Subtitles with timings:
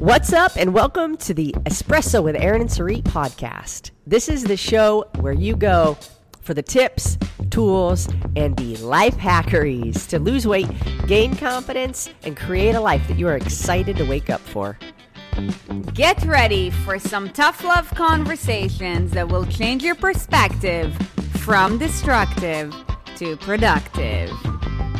[0.00, 3.90] What's up, and welcome to the Espresso with Erin and Sarit podcast.
[4.06, 5.98] This is the show where you go
[6.40, 7.18] for the tips,
[7.50, 10.70] tools, and the life hackeries to lose weight,
[11.06, 14.78] gain confidence, and create a life that you are excited to wake up for.
[15.92, 20.94] Get ready for some tough love conversations that will change your perspective
[21.40, 22.74] from destructive
[23.16, 24.32] to productive.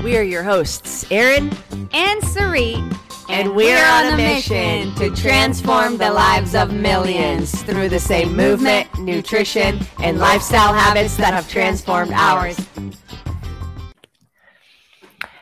[0.04, 1.48] We are your hosts, Erin
[1.94, 7.98] and Sarit and we're on a mission to transform the lives of millions through the
[7.98, 12.58] same movement, nutrition, and lifestyle habits that have transformed ours.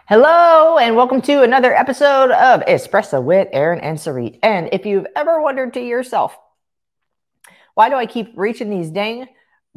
[0.06, 4.38] Hello, and welcome to another episode of Espresso with Erin and Sarit.
[4.42, 6.36] And if you've ever wondered to yourself,
[7.72, 9.28] why do I keep reaching these dang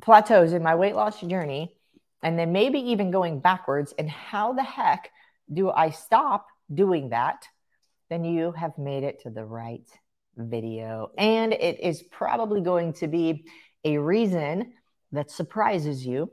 [0.02, 1.78] plateaus in my weight loss journey
[2.22, 3.94] and then maybe even going backwards?
[3.98, 5.12] And how the heck
[5.52, 7.48] do I stop doing that
[8.12, 9.90] then you have made it to the right
[10.36, 11.12] video.
[11.18, 13.46] And it is probably going to be
[13.86, 14.74] a reason
[15.14, 16.30] that surprises you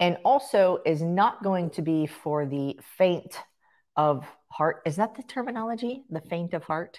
[0.00, 3.38] and also is not going to be for the faint
[3.96, 4.82] of heart.
[4.84, 6.02] Is that the terminology?
[6.10, 6.98] The faint of heart?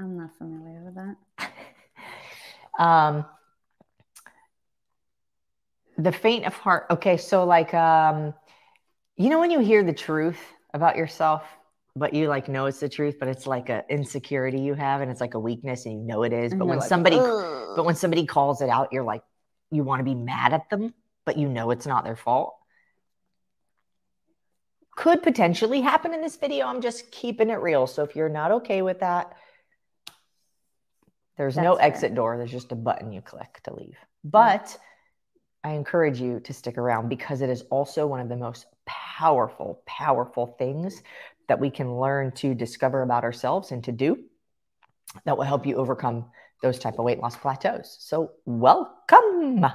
[0.00, 1.52] I'm not familiar with that.
[2.82, 3.26] um,
[5.98, 6.86] the faint of heart.
[6.90, 8.32] Okay, so like, um,
[9.18, 10.40] you know, when you hear the truth
[10.72, 11.44] about yourself,
[11.96, 15.10] but you like know it's the truth, but it's like a insecurity you have, and
[15.10, 16.52] it's like a weakness, and you know it is.
[16.54, 17.74] But when like, somebody, Ugh.
[17.76, 19.22] but when somebody calls it out, you're like,
[19.70, 20.92] you want to be mad at them,
[21.24, 22.56] but you know it's not their fault.
[24.96, 26.66] Could potentially happen in this video.
[26.66, 27.86] I'm just keeping it real.
[27.86, 29.32] So if you're not okay with that,
[31.36, 31.86] there's That's no fair.
[31.86, 32.38] exit door.
[32.38, 33.96] There's just a button you click to leave.
[34.22, 34.76] But
[35.64, 39.82] I encourage you to stick around because it is also one of the most powerful,
[39.86, 41.02] powerful things
[41.48, 44.18] that we can learn to discover about ourselves and to do
[45.24, 46.26] that will help you overcome
[46.62, 47.96] those type of weight loss plateaus.
[48.00, 49.66] So welcome.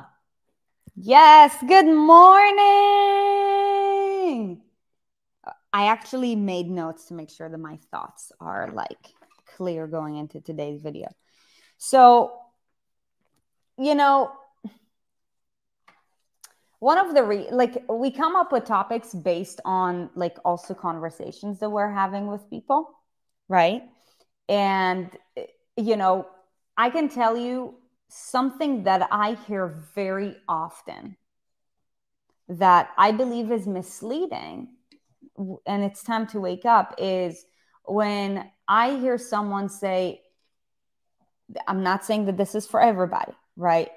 [0.96, 2.60] Yes, good morning.
[5.72, 9.14] I actually made notes to make sure that my thoughts are like
[9.56, 11.08] clear going into today's video.
[11.78, 12.34] So,
[13.78, 14.32] you know,
[16.80, 21.60] one of the re- like we come up with topics based on like also conversations
[21.60, 22.90] that we're having with people.
[23.48, 23.84] Right.
[24.48, 25.10] And
[25.80, 26.28] you know
[26.78, 27.76] i can tell you
[28.10, 31.16] something that i hear very often
[32.48, 34.68] that i believe is misleading
[35.66, 37.46] and it's time to wake up is
[37.86, 40.22] when i hear someone say
[41.68, 43.90] i'm not saying that this is for everybody right?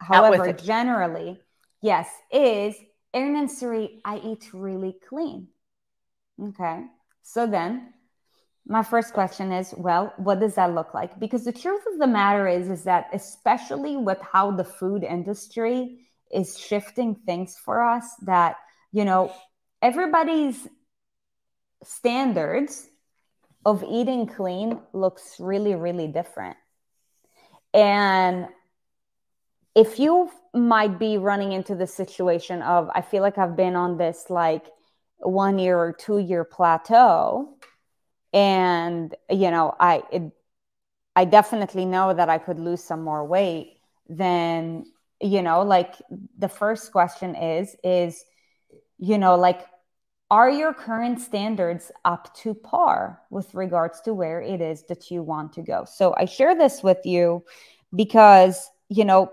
[0.00, 1.40] However generally
[1.82, 2.76] yes, is
[3.14, 5.48] Erin and Sarit, I eat really clean.
[6.40, 6.84] Okay.
[7.22, 7.92] So then
[8.66, 11.18] my first question is, well, what does that look like?
[11.18, 16.08] Because the truth of the matter is, is that especially with how the food industry
[16.32, 18.56] is shifting things for us, that,
[18.92, 19.32] you know,
[19.80, 20.68] everybody's
[21.84, 22.88] standards
[23.64, 26.56] of eating clean looks really, really different.
[27.72, 28.48] And
[29.76, 33.98] if you might be running into the situation of i feel like i've been on
[33.98, 34.66] this like
[35.18, 37.54] one year or two year plateau
[38.32, 40.32] and you know i it,
[41.14, 43.78] i definitely know that i could lose some more weight
[44.08, 44.84] then
[45.20, 45.94] you know like
[46.38, 48.24] the first question is is
[48.98, 49.66] you know like
[50.28, 55.22] are your current standards up to par with regards to where it is that you
[55.22, 55.84] want to go?
[55.84, 57.44] So i share this with you
[57.94, 59.30] because you know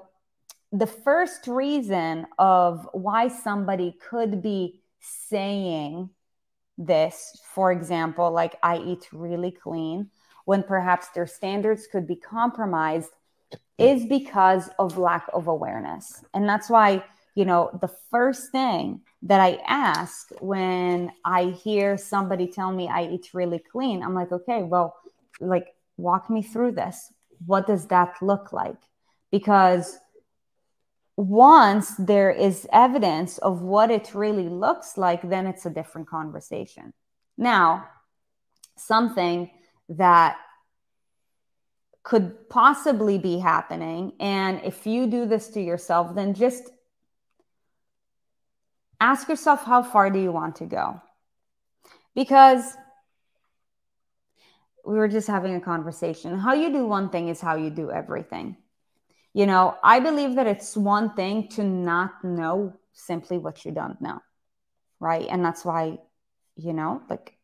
[0.74, 6.10] the first reason of why somebody could be saying
[6.80, 10.10] this, for example, like I eat really clean,
[10.46, 13.12] when perhaps their standards could be compromised,
[13.78, 16.26] is because of lack of awareness.
[16.34, 17.04] And that's why,
[17.36, 23.06] you know, the first thing that I ask when I hear somebody tell me I
[23.06, 24.96] eat really clean, I'm like, okay, well,
[25.40, 27.14] like, walk me through this.
[27.46, 28.82] What does that look like?
[29.32, 30.00] Because
[31.16, 36.94] once there is evidence of what it really looks like, then it's a different conversation.
[37.38, 37.88] Now,
[38.78, 39.50] something
[39.90, 40.38] that
[42.02, 46.70] could possibly be happening, and if you do this to yourself, then just
[49.00, 51.02] ask yourself how far do you want to go?
[52.16, 52.76] Because
[54.86, 56.38] we were just having a conversation.
[56.38, 58.58] How you do one thing is how you do everything.
[59.34, 64.00] You know, I believe that it's one thing to not know simply what you don't
[64.00, 64.20] know.
[65.00, 65.28] Right.
[65.30, 65.98] And that's why,
[66.56, 67.36] you know, like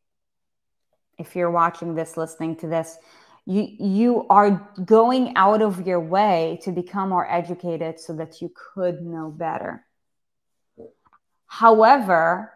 [1.17, 2.97] if you're watching this, listening to this,
[3.45, 8.51] you you are going out of your way to become more educated so that you
[8.73, 9.85] could know better.
[11.47, 12.53] However,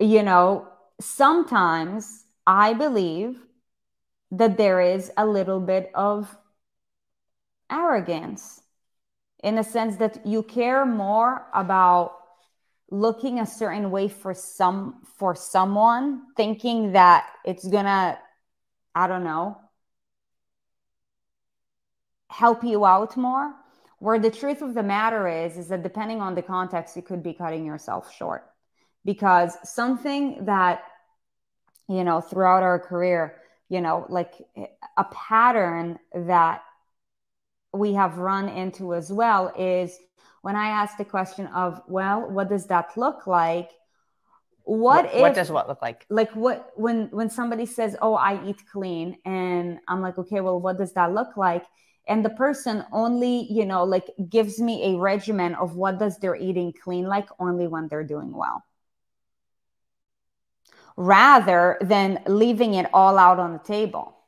[0.00, 0.68] you know,
[1.00, 3.40] sometimes I believe
[4.32, 6.36] that there is a little bit of
[7.70, 8.60] arrogance
[9.42, 12.16] in a sense that you care more about
[12.90, 18.18] looking a certain way for some for someone thinking that it's gonna
[18.94, 19.58] i don't know
[22.30, 23.54] help you out more
[23.98, 27.22] where the truth of the matter is is that depending on the context you could
[27.22, 28.44] be cutting yourself short.
[29.04, 30.82] Because something that
[31.88, 33.36] you know throughout our career
[33.68, 34.34] you know like
[34.96, 36.62] a pattern that
[37.78, 39.98] we have run into as well is
[40.42, 43.70] when I ask the question of, well, what does that look like?
[44.64, 46.04] What, what if what does what look like?
[46.10, 50.60] Like what when when somebody says, "Oh, I eat clean," and I'm like, "Okay, well,
[50.60, 51.64] what does that look like?"
[52.06, 56.36] And the person only, you know, like gives me a regimen of what does their
[56.36, 58.62] eating clean like only when they're doing well
[60.98, 64.18] rather than leaving it all out on the table,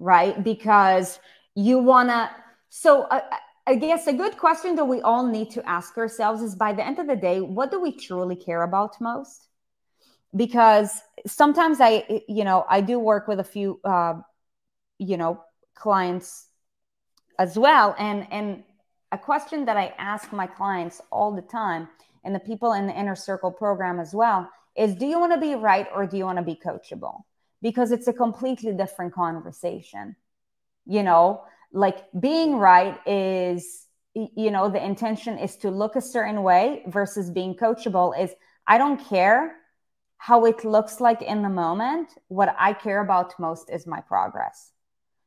[0.00, 0.42] right?
[0.42, 1.20] Because
[1.54, 2.28] you want to
[2.68, 3.20] so uh,
[3.66, 6.86] I guess a good question that we all need to ask ourselves is by the
[6.86, 9.48] end of the day, what do we truly care about most?
[10.34, 10.90] Because
[11.26, 14.14] sometimes I, you know, I do work with a few, uh,
[14.98, 15.42] you know,
[15.74, 16.46] clients
[17.38, 17.96] as well.
[17.98, 18.62] And, and
[19.10, 21.88] a question that I ask my clients all the time
[22.24, 25.40] and the people in the inner circle program as well is do you want to
[25.40, 27.22] be right or do you want to be coachable?
[27.62, 30.14] Because it's a completely different conversation.
[30.84, 31.42] You know,
[31.76, 37.30] like being right is you know the intention is to look a certain way versus
[37.30, 38.30] being coachable is
[38.66, 39.56] i don't care
[40.16, 42.08] how it looks like in the moment.
[42.28, 44.72] What i care about most is my progress.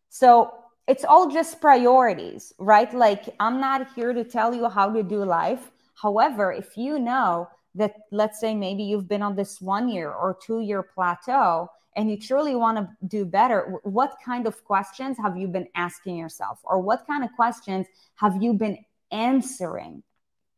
[0.10, 0.52] So
[0.88, 2.92] it's all just priorities right?
[2.94, 5.70] Like i'm not here to tell you how to do life.
[6.02, 10.36] However if you know that let's say maybe you've been on this one year or
[10.44, 15.38] two year plateau and you truly want to do better, what kind of questions have
[15.38, 16.60] you been asking yourself?
[16.64, 18.78] Or what kind of questions have you been
[19.12, 20.04] answering?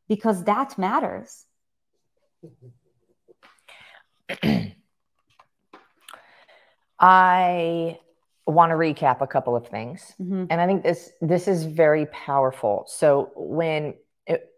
[0.07, 1.45] Because that matters.
[6.99, 7.97] I
[8.45, 10.13] want to recap a couple of things.
[10.21, 10.45] Mm-hmm.
[10.49, 12.85] And I think this this is very powerful.
[12.87, 13.95] So when
[14.27, 14.49] it,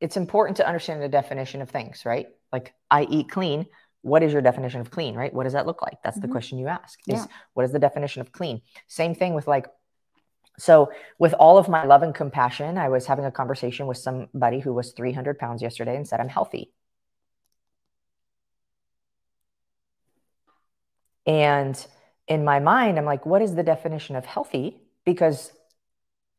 [0.00, 2.28] it's important to understand the definition of things, right?
[2.52, 3.66] Like I eat clean
[4.02, 5.32] what is your definition of clean, right?
[5.32, 5.98] What does that look like?
[6.02, 6.26] That's mm-hmm.
[6.26, 6.98] the question you ask.
[7.08, 7.26] Is yeah.
[7.54, 8.62] what is the definition of clean?
[8.86, 9.66] Same thing with like
[10.58, 10.90] so,
[11.20, 14.74] with all of my love and compassion, I was having a conversation with somebody who
[14.74, 16.72] was 300 pounds yesterday and said, I'm healthy.
[21.26, 21.86] And
[22.26, 24.80] in my mind, I'm like, what is the definition of healthy?
[25.04, 25.52] Because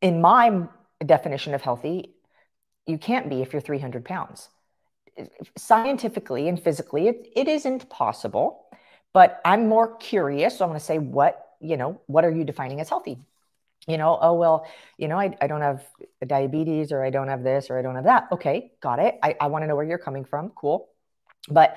[0.02, 0.66] in my
[1.04, 2.14] definition of healthy,
[2.86, 4.50] you can't be if you're 300 pounds
[5.56, 8.66] scientifically and physically, it, it isn't possible.
[9.12, 10.58] But I'm more curious.
[10.58, 13.18] So I'm going to say, what, you know, what are you defining as healthy?
[13.88, 14.66] You know, oh, well,
[14.98, 15.84] you know, I, I don't have
[16.24, 18.28] diabetes or I don't have this or I don't have that.
[18.30, 19.18] Okay, got it.
[19.22, 20.50] I, I want to know where you're coming from.
[20.50, 20.88] Cool.
[21.48, 21.76] But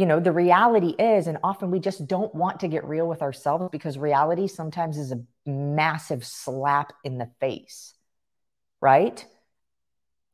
[0.00, 3.20] you know the reality is and often we just don't want to get real with
[3.20, 7.92] ourselves because reality sometimes is a massive slap in the face
[8.80, 9.26] right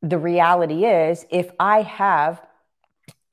[0.02, 2.40] the reality is if I have,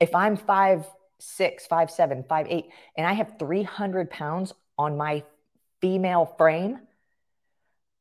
[0.00, 0.86] if I'm five,
[1.18, 2.66] six, five, seven, five, eight,
[2.96, 5.22] and I have 300 pounds on my
[5.80, 6.80] female frame,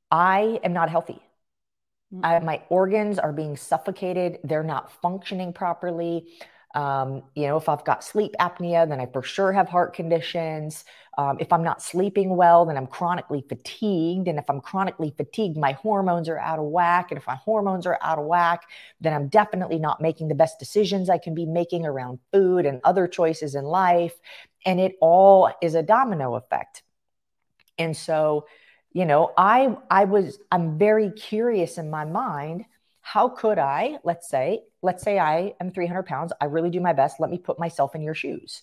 [0.10, 1.22] I am not healthy.
[2.14, 2.26] Mm.
[2.26, 4.40] I, my organs are being suffocated.
[4.44, 6.28] They're not functioning properly.
[6.74, 10.86] Um, you know, if I've got sleep apnea, then I for sure have heart conditions.
[11.18, 14.28] Um, if I'm not sleeping well, then I'm chronically fatigued.
[14.28, 17.12] And if I'm chronically fatigued, my hormones are out of whack.
[17.12, 18.64] And if my hormones are out of whack,
[19.00, 22.82] then I'm definitely not making the best decisions I can be making around food and
[22.84, 24.16] other choices in life.
[24.66, 26.82] And it all is a domino effect.
[27.78, 28.48] And so,
[28.92, 32.66] you know, I I was I'm very curious in my mind
[33.02, 36.94] how could I, let's say, let's say I am 300 pounds, I really do my
[36.94, 37.20] best.
[37.20, 38.62] Let me put myself in your shoes.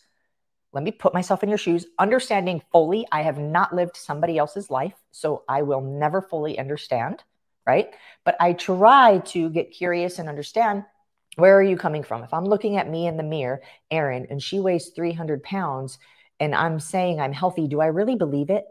[0.73, 4.71] Let me put myself in your shoes, understanding fully I have not lived somebody else's
[4.71, 7.25] life, so I will never fully understand,
[7.67, 7.93] right?
[8.25, 10.85] But I try to get curious and understand
[11.37, 12.23] where are you coming from?
[12.23, 15.99] If I'm looking at me in the mirror, Erin, and she weighs 300 pounds,
[16.39, 18.65] and I'm saying I'm healthy, do I really believe it?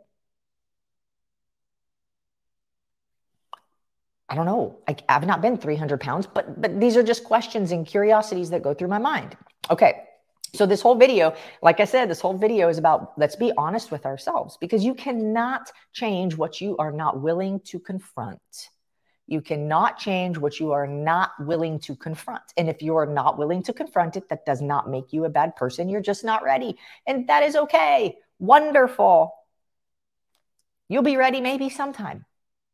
[4.30, 4.80] I don't know.
[4.88, 8.62] I, have not been 300 pounds, but but these are just questions and curiosities that
[8.62, 9.36] go through my mind.
[9.72, 10.04] Okay,
[10.54, 13.92] So, this whole video, like I said, this whole video is about let's be honest
[13.92, 18.70] with ourselves because you cannot change what you are not willing to confront.
[19.28, 22.42] You cannot change what you are not willing to confront.
[22.58, 25.30] And if you are not willing to confront it, that does not make you a
[25.30, 25.88] bad person.
[25.88, 26.78] You're just not ready.
[27.06, 28.18] And that is okay.
[28.40, 29.34] Wonderful.
[30.88, 32.26] You'll be ready maybe sometime.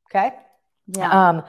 [0.10, 0.32] Okay.
[0.88, 1.30] Yeah.
[1.30, 1.44] Um,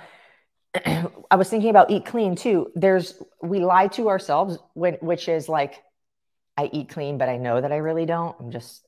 [1.30, 2.70] I was thinking about eat clean too.
[2.74, 5.82] There's we lie to ourselves when which is like
[6.56, 8.36] I eat clean, but I know that I really don't.
[8.40, 8.86] I'm just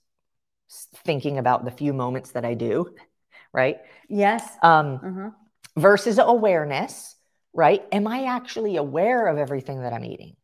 [1.05, 2.95] thinking about the few moments that I do,
[3.53, 3.79] right?
[4.09, 4.45] yes.
[4.63, 5.35] Um, Mhm.
[5.77, 7.17] versus awareness,
[7.53, 7.85] right?
[7.93, 10.37] Am I actually aware of everything that I'm eating?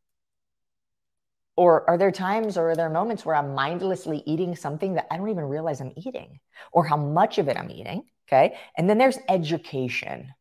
[1.57, 5.17] Or are there times or are there moments where I'm mindlessly eating something that I
[5.17, 6.41] don't even realize I'm eating
[6.73, 8.05] or how much of it I'm eating?
[8.29, 8.57] Okay.
[8.77, 10.33] And then there's education,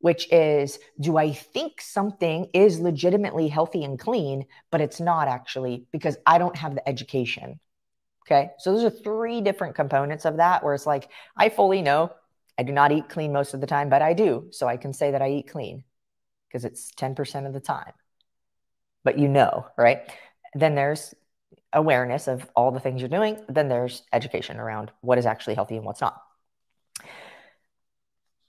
[0.00, 5.86] which is do I think something is legitimately healthy and clean, but it's not actually
[5.92, 7.58] because I don't have the education?
[8.26, 8.50] Okay.
[8.58, 12.12] So those are three different components of that where it's like, I fully know
[12.58, 14.48] I do not eat clean most of the time, but I do.
[14.50, 15.84] So I can say that I eat clean
[16.48, 17.92] because it's 10% of the time.
[19.04, 20.02] But you know, right?
[20.54, 21.14] Then there's
[21.72, 23.42] awareness of all the things you're doing.
[23.48, 26.22] Then there's education around what is actually healthy and what's not.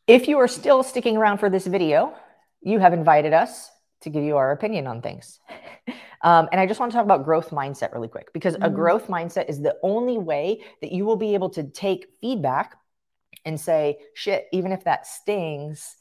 [0.08, 2.14] If you are still sticking around for this video,
[2.62, 3.70] you have invited us
[4.02, 5.40] to give you our opinion on things.
[6.26, 8.76] Um, and I just want to talk about growth mindset really quick because a Mhm.
[8.76, 12.78] growth mindset is the only way that you will be able to take feedback
[13.44, 15.98] and say, shit, even if that stings,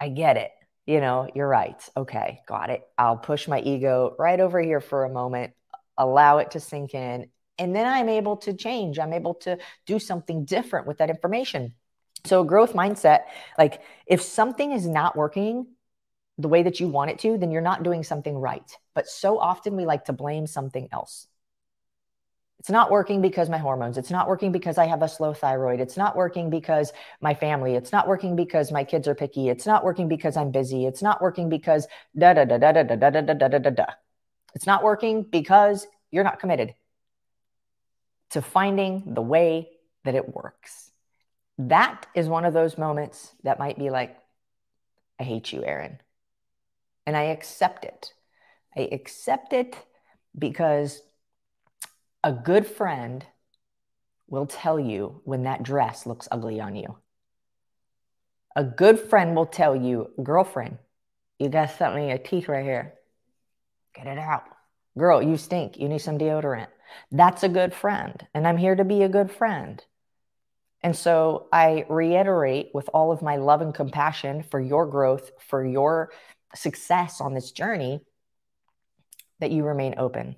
[0.00, 0.52] I get it.
[0.86, 1.78] You know, you're right.
[1.98, 2.82] Okay, got it.
[2.96, 5.52] I'll push my ego right over here for a moment,
[5.98, 7.30] allow it to sink in.
[7.58, 8.98] And then I'm able to change.
[8.98, 11.74] I'm able to do something different with that information.
[12.24, 13.22] So, growth mindset,
[13.56, 15.66] like if something is not working
[16.38, 18.70] the way that you want it to, then you're not doing something right.
[18.94, 21.26] But so often we like to blame something else.
[22.60, 23.98] It's not working because my hormones.
[23.98, 25.80] It's not working because I have a slow thyroid.
[25.80, 27.74] It's not working because my family.
[27.74, 29.48] It's not working because my kids are picky.
[29.48, 30.84] It's not working because I'm busy.
[30.84, 33.70] It's not working because da da da da da da da da da da da
[33.70, 33.86] da.
[34.54, 36.74] It's not working because you're not committed
[38.30, 39.68] to finding the way
[40.04, 40.87] that it works.
[41.58, 44.16] That is one of those moments that might be like,
[45.18, 45.98] I hate you, Erin.
[47.04, 48.12] And I accept it.
[48.76, 49.76] I accept it
[50.38, 51.02] because
[52.22, 53.26] a good friend
[54.28, 56.98] will tell you when that dress looks ugly on you.
[58.54, 60.78] A good friend will tell you, girlfriend,
[61.38, 62.94] you got something in your teeth right here.
[63.94, 64.44] Get it out.
[64.96, 65.78] Girl, you stink.
[65.78, 66.68] You need some deodorant.
[67.10, 68.26] That's a good friend.
[68.34, 69.82] And I'm here to be a good friend.
[70.82, 75.64] And so I reiterate with all of my love and compassion for your growth, for
[75.64, 76.10] your
[76.54, 78.00] success on this journey,
[79.40, 80.36] that you remain open.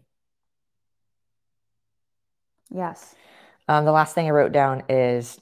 [2.71, 3.15] Yes.
[3.69, 5.39] Um, the last thing I wrote down is,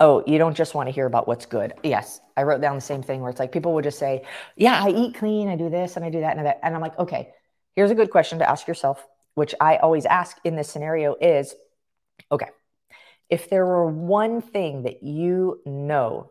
[0.00, 1.72] oh, you don't just want to hear about what's good.
[1.82, 4.24] Yes, I wrote down the same thing where it's like people would just say,
[4.56, 6.60] yeah, I eat clean, I do this and I do that and that.
[6.62, 7.30] And I'm like, okay,
[7.76, 11.54] here's a good question to ask yourself, which I always ask in this scenario is,
[12.30, 12.48] okay,
[13.30, 16.30] if there were one thing that you know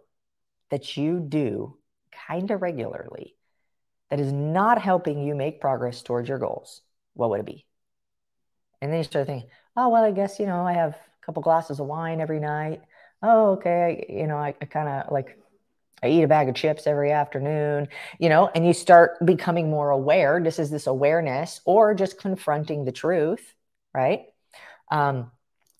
[0.69, 1.77] that you do
[2.27, 3.35] kind of regularly
[4.09, 6.81] that is not helping you make progress towards your goals,
[7.13, 7.65] what would it be?
[8.81, 11.41] And then you start thinking, oh, well, I guess, you know, I have a couple
[11.41, 12.81] glasses of wine every night.
[13.21, 14.05] Oh, okay.
[14.09, 15.39] I, you know, I, I kind of like,
[16.03, 17.87] I eat a bag of chips every afternoon,
[18.19, 20.41] you know, and you start becoming more aware.
[20.43, 23.53] This is this awareness or just confronting the truth,
[23.93, 24.25] right?
[24.91, 25.31] Um,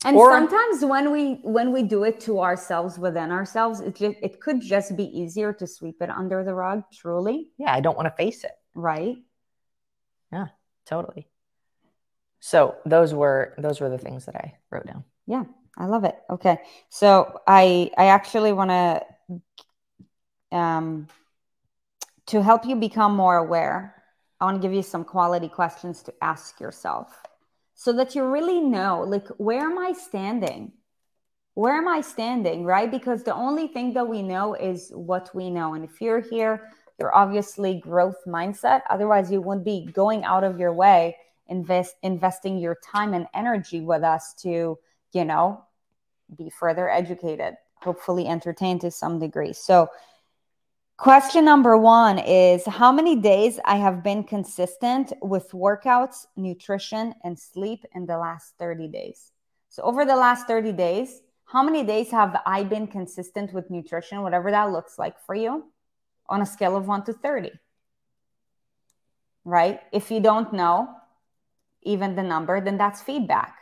[0.06, 4.18] And Or- sometimes when we when we do it to ourselves within ourselves, it just
[4.22, 7.96] it could just be easier to sweep it under the rug, truly, yeah, I don't
[7.96, 8.52] want to face it.
[8.76, 9.18] right?
[10.32, 10.48] Yeah,
[10.86, 11.30] totally.
[12.40, 15.04] So those were those were the things that I wrote down.
[15.28, 15.46] Yeah,
[15.78, 16.16] I love it.
[16.30, 16.58] Okay.
[16.90, 21.08] So I I actually want to um
[22.28, 24.04] to help you become more aware.
[24.40, 27.08] I want to give you some quality questions to ask yourself
[27.74, 30.74] so that you really know like where am I standing?
[31.56, 32.90] Where am I standing, right?
[32.90, 35.76] Because the only thing that we know is what we know.
[35.76, 38.82] And if you're here, you're obviously growth mindset.
[38.90, 41.16] Otherwise, you wouldn't be going out of your way
[41.48, 44.78] invest investing your time and energy with us to
[45.12, 45.64] you know
[46.38, 49.88] be further educated hopefully entertained to some degree so
[50.98, 57.38] question number one is how many days i have been consistent with workouts nutrition and
[57.38, 59.32] sleep in the last 30 days?
[59.70, 64.22] So over the last 30 days how many days have i been consistent with nutrition
[64.22, 65.66] whatever that looks like for you
[66.30, 67.52] on a scale of 1 to 30
[69.46, 69.82] right?
[69.92, 70.90] If you don't know
[71.84, 73.58] even the number, then that's feedback.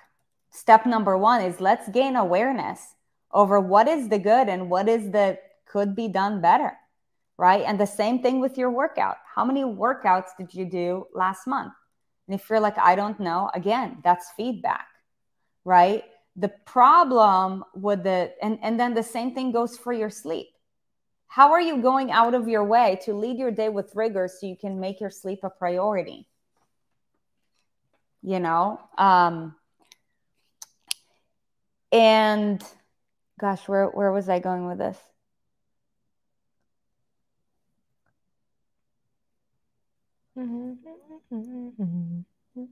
[0.51, 2.95] Step number one is let's gain awareness
[3.31, 6.77] over what is the good and what is the could be done better,
[7.41, 7.63] right?
[7.65, 9.17] And the same thing with your workout.
[9.25, 11.73] How many workouts did you do last month?
[12.27, 14.85] And if you're like, I don't know, again, that's feedback,
[15.65, 16.03] right?
[16.35, 20.49] The problem with the, and, and then the same thing goes for your sleep.
[21.29, 24.45] How are you going out of your way to lead your day with rigor so
[24.45, 26.27] you can make your sleep a priority?
[28.21, 29.55] You know, um,
[31.91, 32.63] and
[33.39, 34.97] gosh, where where was I going with this?
[40.37, 40.41] I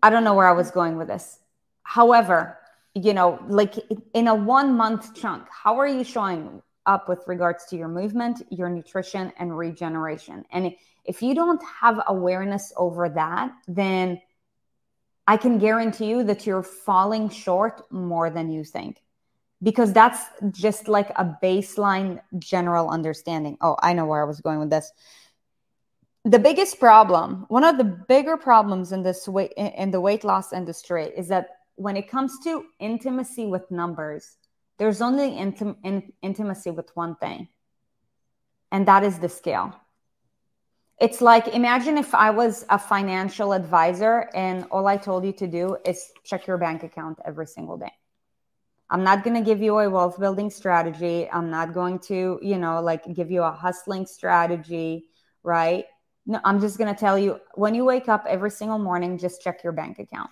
[0.10, 1.39] don't know where I was going with this.
[1.84, 2.58] However,
[2.94, 3.75] you know, like
[4.13, 8.42] in a one month chunk, how are you showing up with regards to your movement,
[8.50, 10.46] your nutrition, and regeneration?
[10.51, 10.74] And
[11.06, 14.22] if you don't have awareness over that, then
[15.28, 19.01] I can guarantee you that you're falling short more than you think
[19.62, 23.58] because that's just like a baseline general understanding.
[23.62, 24.92] Oh, I know where I was going with this.
[26.30, 30.54] The biggest problem, one of the bigger problems in this weight in the weight loss
[30.54, 34.38] industry is that when it comes to intimacy with numbers,
[34.78, 37.48] there's only intim- in- intimacy with one thing,
[38.72, 39.74] and that is the scale.
[41.02, 45.48] It's like imagine if I was a financial advisor and all I told you to
[45.48, 47.94] do is check your bank account every single day
[48.92, 51.30] I'm not going to give you a wealth building strategy.
[51.32, 55.06] I'm not going to, you know, like give you a hustling strategy,
[55.42, 55.86] right?
[56.30, 59.42] No, I'm just going to tell you when you wake up every single morning, just
[59.42, 60.30] check your bank account.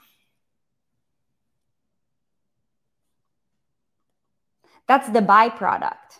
[4.87, 6.19] That's the byproduct.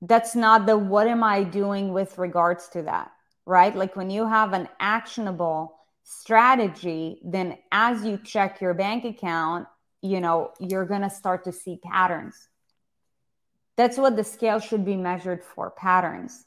[0.00, 3.10] That's not the what am I doing with regards to that,
[3.44, 3.76] right?
[3.76, 9.68] Like when you have an actionable strategy, then as you check your bank account,
[10.00, 12.48] you know, you're going to start to see patterns.
[13.76, 16.46] That's what the scale should be measured for patterns.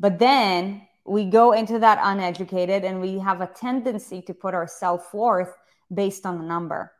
[0.00, 4.66] But then we go into that uneducated and we have a tendency to put our
[4.66, 5.52] self worth
[5.92, 6.92] based on a number.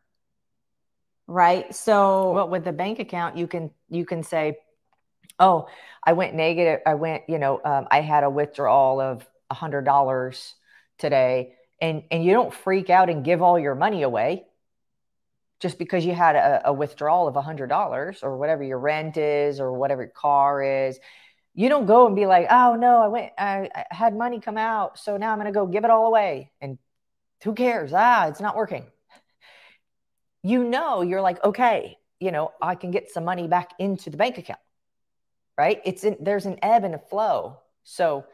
[1.27, 1.75] Right.
[1.75, 4.59] So, well, with the bank account, you can, you can say,
[5.39, 5.69] oh,
[6.03, 6.81] I went negative.
[6.85, 10.55] I went, you know, um, I had a withdrawal of a hundred dollars
[10.99, 11.55] today.
[11.81, 14.45] And, and you don't freak out and give all your money away
[15.61, 19.17] just because you had a, a withdrawal of a hundred dollars or whatever your rent
[19.17, 20.99] is or whatever your car is
[21.55, 24.59] you don't go and be like oh no i went i, I had money come
[24.59, 26.51] out so now i'm going to go give it all away.
[26.61, 26.79] And
[27.45, 27.93] who cares?
[27.95, 28.87] Ah it's not working.
[30.43, 34.17] You know you're like okay you know i can get some money back into the
[34.17, 34.61] bank account
[35.59, 35.81] right?
[35.85, 37.59] It's in there's an ebb and a flow.
[37.85, 38.25] So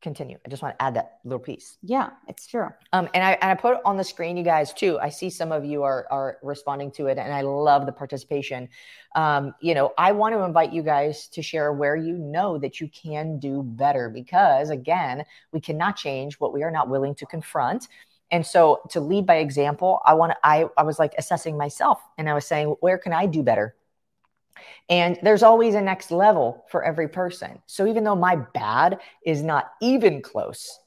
[0.00, 0.38] continue.
[0.44, 1.78] I just want to add that little piece.
[1.82, 2.68] Yeah, it's true.
[2.92, 4.98] Um, and I and I put on the screen, you guys too.
[5.00, 8.68] I see some of you are are responding to it, and I love the participation.
[9.14, 12.80] Um, you know, I want to invite you guys to share where you know that
[12.80, 17.26] you can do better, because again, we cannot change what we are not willing to
[17.26, 17.88] confront.
[18.30, 20.38] And so, to lead by example, I want to.
[20.42, 23.74] I I was like assessing myself, and I was saying, where can I do better?
[24.88, 27.60] And there's always a next level for every person.
[27.66, 30.78] So even though my bad is not even close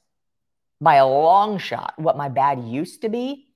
[0.80, 3.46] by a long shot what my bad used to be,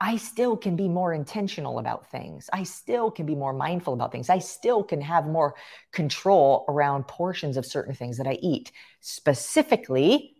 [0.00, 2.50] I still can be more intentional about things.
[2.52, 4.28] I still can be more mindful about things.
[4.28, 5.54] I still can have more
[5.92, 8.70] control around portions of certain things that I eat.
[9.00, 10.36] Specifically,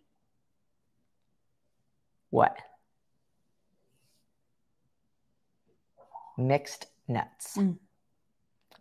[2.30, 2.58] what?
[6.36, 7.56] Mixed nuts.
[7.56, 7.78] Mm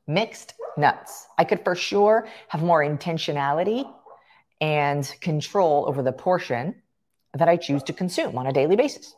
[0.07, 1.27] mixed nuts.
[1.37, 3.91] I could for sure have more intentionality
[4.61, 6.75] and control over the portion
[7.33, 9.15] that I choose to consume on a daily basis.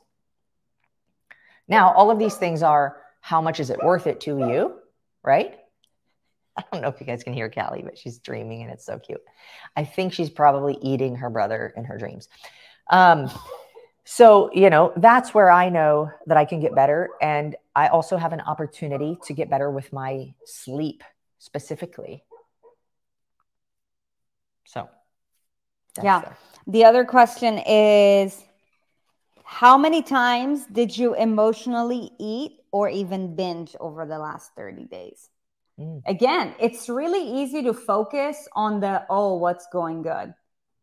[1.67, 4.75] Now, all of these things are how much is it worth it to you,
[5.23, 5.57] right?
[6.57, 8.99] I don't know if you guys can hear Callie, but she's dreaming and it's so
[8.99, 9.21] cute.
[9.75, 12.29] I think she's probably eating her brother in her dreams.
[12.89, 13.29] Um,
[14.05, 17.09] so, you know, that's where I know that I can get better.
[17.21, 21.03] And I also have an opportunity to get better with my sleep
[21.39, 22.23] specifically.
[24.65, 24.89] So,
[26.01, 26.33] yeah.
[26.67, 28.43] The other question is
[29.43, 35.29] How many times did you emotionally eat or even binge over the last 30 days?
[35.79, 36.01] Mm.
[36.07, 40.33] Again, it's really easy to focus on the oh, what's going good.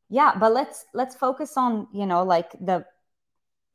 [0.09, 2.85] Yeah, but let's let's focus on, you know, like the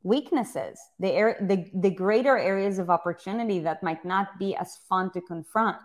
[0.02, 5.20] weaknesses, the, the, the greater areas of opportunity that might not be as fun to
[5.20, 5.76] confront.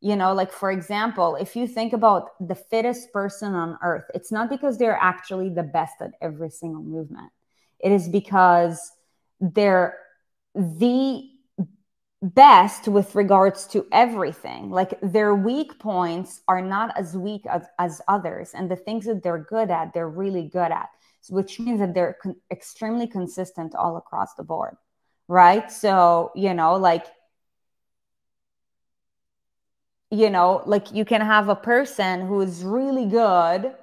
[0.00, 4.30] You know, like for example, if you think about the fittest person on earth, it's
[4.30, 7.32] not because they're actually the best at every single movement.
[7.80, 8.92] It is because
[9.40, 9.98] they're
[10.54, 11.28] the
[12.22, 14.70] best with regards to everything.
[14.70, 18.52] Like their weak points are not as weak as, as others.
[18.54, 20.88] And the things that they're good at, they're really good at,
[21.28, 24.76] which means that they're con- extremely consistent all across the board.
[25.28, 25.70] Right.
[25.70, 27.06] So, you know, like,
[30.10, 33.74] you know, like you can have a person who is really good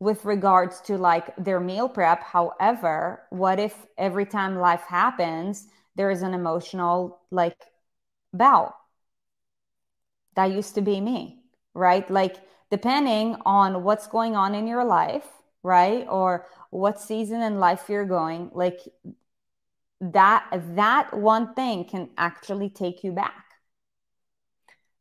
[0.00, 2.22] with regards to like their meal prep.
[2.22, 7.56] However, what if every time life happens, there is an emotional like
[8.32, 8.74] bow.
[10.34, 11.42] That used to be me,
[11.74, 12.08] right?
[12.10, 12.36] Like,
[12.70, 15.26] depending on what's going on in your life,
[15.62, 16.06] right?
[16.08, 18.80] Or what season in life you're going, like,
[20.00, 23.44] that that one thing can actually take you back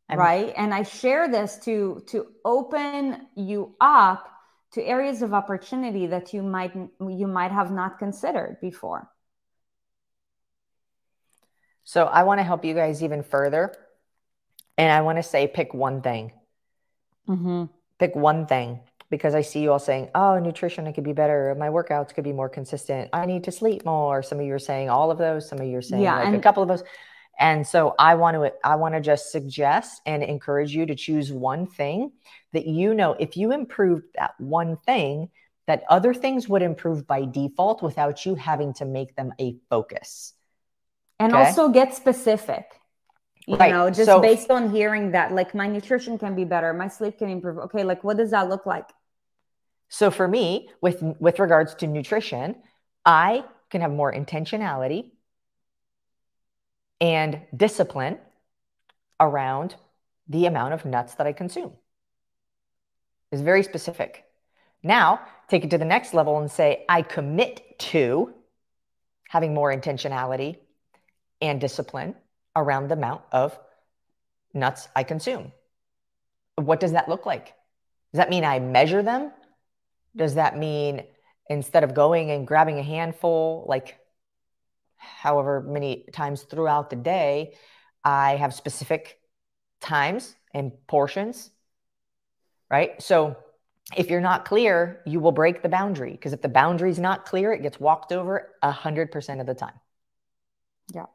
[0.07, 4.27] I'm, right and i share this to to open you up
[4.73, 9.10] to areas of opportunity that you might you might have not considered before
[11.84, 13.73] so I want to help you guys even further.
[14.77, 16.31] And I want to say pick one thing.
[17.27, 17.65] Mm-hmm.
[17.99, 18.79] Pick one thing
[19.12, 21.54] because I see you all saying, oh, nutrition, it could be better.
[21.60, 23.10] My workouts could be more consistent.
[23.12, 24.24] I need to sleep more.
[24.24, 25.47] Some of you are saying all of those.
[25.47, 26.84] Some of you are saying yeah, like and- a couple of those.
[27.39, 31.32] And so I want to I want to just suggest and encourage you to choose
[31.32, 32.12] one thing
[32.54, 35.30] that you know if you improve that one thing
[35.65, 40.34] that other things would improve by default without you having to make them a focus
[41.19, 41.47] and okay.
[41.47, 42.65] also get specific
[43.47, 43.71] you right.
[43.71, 47.17] know just so, based on hearing that like my nutrition can be better my sleep
[47.17, 48.89] can improve okay like what does that look like
[49.91, 52.56] so for me with with regards to nutrition
[53.06, 55.12] i can have more intentionality
[56.99, 58.17] and discipline
[59.19, 59.75] around
[60.27, 61.73] the amount of nuts that i consume
[63.32, 64.25] is very specific
[64.82, 68.34] now take it to the next level and say i commit to
[69.30, 70.58] having more intentionality
[71.41, 72.15] and discipline
[72.56, 73.58] around the amount of
[74.54, 75.51] nuts I consume.
[76.56, 77.45] What does that look like?
[78.12, 79.32] Does that mean I measure them?
[80.15, 81.04] Does that mean
[81.50, 83.97] instead of going and grabbing a handful, like
[84.97, 87.56] however many times throughout the day,
[88.04, 89.19] I have specific
[89.80, 91.50] times and portions,
[92.69, 93.02] right?
[93.02, 93.36] So
[93.97, 97.26] if you're not clear, you will break the boundary because if the boundary is not
[97.26, 99.80] clear, it gets walked over 100% of the time.
[100.93, 101.06] Yeah.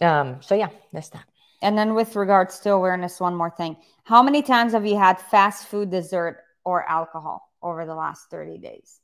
[0.00, 1.24] Um, so yeah, that's that.
[1.62, 3.76] And then with regards to awareness, one more thing.
[4.04, 8.58] How many times have you had fast food, dessert, or alcohol over the last 30
[8.58, 9.00] days?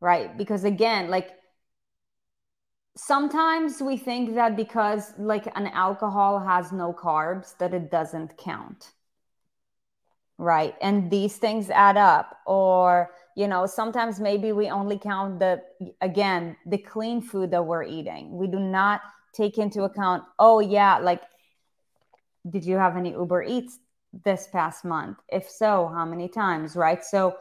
[0.00, 0.36] Right?
[0.36, 1.30] Because again, like
[2.96, 8.92] sometimes we think that because like an alcohol has no carbs that it doesn't count.
[10.38, 10.74] Right?
[10.80, 15.62] And these things add up or you know sometimes maybe we only count the
[16.00, 19.00] again the clean food that we're eating we do not
[19.32, 21.22] take into account, oh, yeah, like,
[22.48, 23.78] did you have any Uber Eats
[24.24, 25.18] this past month?
[25.28, 27.04] If so, how many times, right?
[27.04, 27.36] So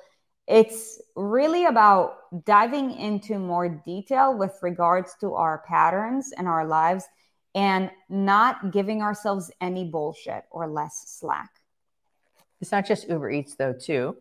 [0.48, 7.06] it's really about diving into more detail with regards to our patterns and our lives
[7.54, 11.50] and not giving ourselves any bullshit or less slack.
[12.60, 14.18] It's not just Uber Eats though, too.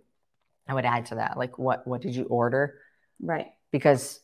[0.68, 2.78] I would add to that, like what what did you order?
[3.20, 3.48] Right.
[3.72, 4.20] Because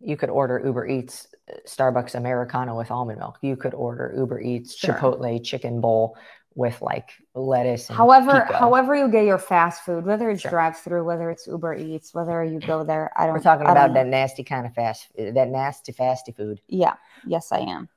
[0.00, 3.38] you could order Uber Eats uh, Starbucks Americano with almond milk.
[3.42, 4.94] You could order Uber Eats sure.
[4.94, 6.16] Chipotle chicken bowl
[6.54, 7.88] with like lettuce.
[7.88, 8.58] however, pico.
[8.58, 10.50] however you get your fast food, whether it's sure.
[10.50, 13.34] drive through, whether it's Uber Eats, whether you go there, I don't.
[13.34, 16.60] We're talking about that nasty kind of fast, that nasty fasty food.
[16.68, 16.94] Yeah.
[17.26, 17.88] Yes, I am.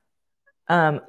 [0.68, 1.02] Um,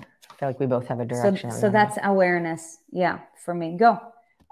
[0.00, 1.50] I feel like we both have a direction.
[1.50, 2.78] So, so that's awareness.
[2.90, 3.76] Yeah, for me.
[3.76, 4.00] Go.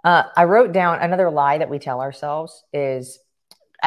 [0.05, 3.21] Uh, I wrote down another lie that we tell ourselves is,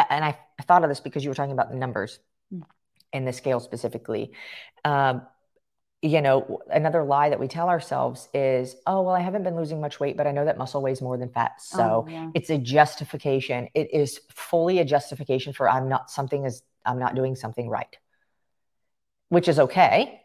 [0.10, 2.20] and I I thought of this because you were talking about the numbers
[2.54, 2.64] mm.
[3.14, 4.32] and the scale specifically.
[4.84, 5.24] Um,
[6.06, 9.82] you know, another lie that we tell ourselves is, oh, well, I haven't been losing
[9.82, 11.60] much weight, but I know that muscle weighs more than fat.
[11.60, 12.30] So oh, yeah.
[12.36, 13.70] it's a justification.
[13.74, 17.98] It is fully a justification for I'm not something is I'm not doing something right,
[19.30, 20.22] which is okay.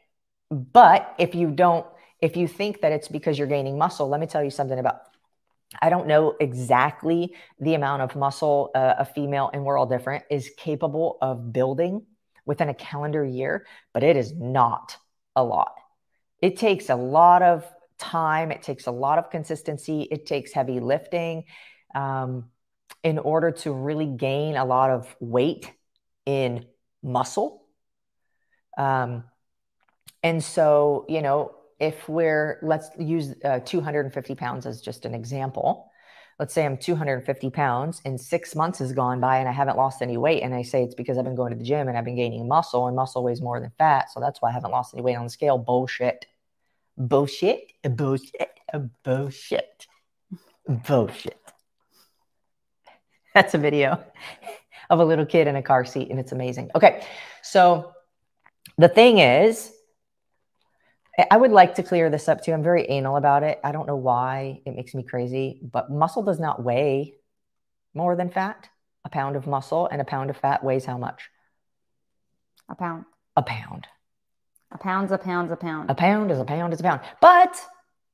[0.51, 1.87] But if you don't,
[2.21, 5.01] if you think that it's because you're gaining muscle, let me tell you something about
[5.81, 10.25] I don't know exactly the amount of muscle uh, a female, and we're all different,
[10.29, 12.05] is capable of building
[12.45, 13.64] within a calendar year,
[13.95, 14.99] but it is not
[15.40, 15.72] a lot.
[16.40, 17.64] It takes a lot of
[17.98, 21.44] time, it takes a lot of consistency, it takes heavy lifting
[21.94, 22.50] um,
[23.03, 25.70] in order to really gain a lot of weight
[26.26, 26.66] in
[27.03, 27.62] muscle.
[28.79, 29.24] Um,
[30.22, 35.89] and so, you know, if we're let's use uh, 250 pounds as just an example
[36.40, 40.00] let's say I'm 250 pounds and six months has gone by and I haven't lost
[40.00, 40.42] any weight.
[40.42, 42.48] And I say it's because I've been going to the gym and I've been gaining
[42.48, 44.11] muscle and muscle weighs more than fat.
[44.11, 45.59] So that's why I haven't lost any weight on the scale.
[45.59, 46.24] Bullshit.
[46.96, 47.74] Bullshit.
[47.83, 48.59] Bullshit.
[49.05, 49.87] Bullshit.
[50.66, 51.38] Bullshit.
[53.35, 54.03] That's a video
[54.88, 56.70] of a little kid in a car seat and it's amazing.
[56.74, 57.05] Okay.
[57.42, 57.92] So
[58.79, 59.70] the thing is,
[61.31, 62.53] I would like to clear this up too.
[62.53, 63.61] I'm very anal about it.
[63.64, 67.14] I don't know why it makes me crazy, but muscle does not weigh
[67.94, 68.68] more than fat.
[69.05, 71.31] A pound of muscle and a pound of fat weighs how much?
[72.68, 73.07] A pound.
[73.37, 73.87] A pound.
[74.73, 75.90] A pound's a pound's a pound.
[75.90, 77.01] A pound is a pound is a pound.
[77.20, 77.61] But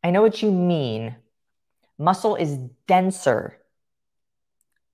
[0.03, 1.17] I know what you mean.
[1.99, 2.57] Muscle is
[2.87, 3.59] denser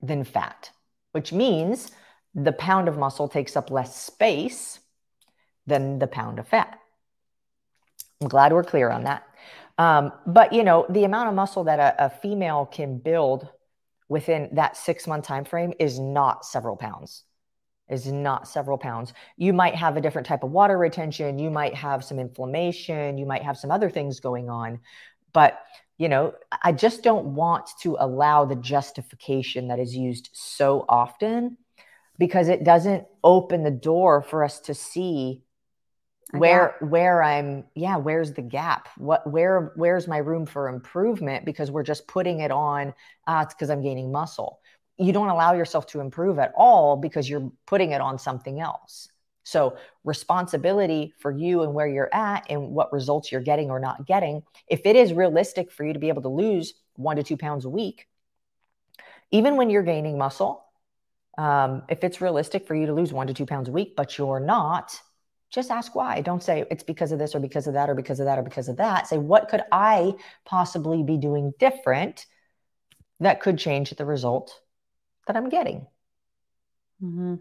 [0.01, 0.71] than fat,
[1.11, 1.91] which means
[2.35, 4.79] the pound of muscle takes up less space
[5.65, 6.79] than the pound of fat.
[8.23, 9.23] I'm glad we're clear on that.
[9.77, 13.49] Um, but you know, the amount of muscle that a, a female can build
[14.07, 17.23] within that six month time frame is not several pounds.
[17.89, 19.13] Is not several pounds.
[19.35, 21.37] You might have a different type of water retention.
[21.37, 23.17] You might have some inflammation.
[23.17, 24.79] You might have some other things going on.
[25.33, 25.59] But
[25.97, 26.33] you know
[26.63, 31.55] i just don't want to allow the justification that is used so often
[32.17, 35.41] because it doesn't open the door for us to see
[36.39, 38.89] where where i'm yeah where's the gap?
[38.97, 41.45] What where where's my room for improvement?
[41.45, 42.93] Because we're just putting it on
[43.27, 44.59] uh, it's because i'm gaining muscle.
[44.97, 49.09] You don't allow yourself to improve at all because you're putting it on something else.
[49.43, 54.05] So responsibility for you and where you're at and what results you're getting or not
[54.05, 57.37] getting if it is realistic for you to be able to lose one to two
[57.37, 58.07] pounds a week
[59.31, 60.63] even when you're gaining muscle
[61.37, 64.17] um, if it's realistic for you to lose one to two pounds a week but
[64.17, 64.99] you're not
[65.53, 66.19] just ask why.
[66.21, 68.41] Don't say it's because of this or because of that or because of that or
[68.41, 69.07] because of that.
[69.07, 72.25] Say, what could I possibly be doing different
[73.19, 74.59] that could change the result
[75.27, 75.85] that I'm getting?
[77.01, 77.35] Mm-hmm.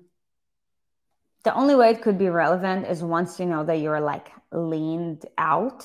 [1.45, 5.25] The only way it could be relevant is once you know that you're like leaned
[5.39, 5.85] out.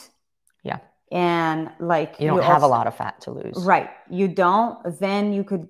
[0.64, 0.80] Yeah.
[1.12, 3.56] And like you don't you have also, a lot of fat to lose.
[3.56, 3.90] Right.
[4.10, 5.70] You don't, then you could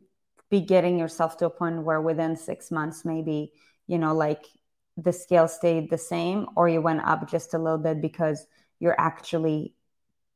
[0.50, 3.54] be getting yourself to a point where within six months, maybe,
[3.86, 4.43] you know, like
[4.98, 8.46] the scale stayed the same or you went up just a little bit because
[8.80, 9.74] you're actually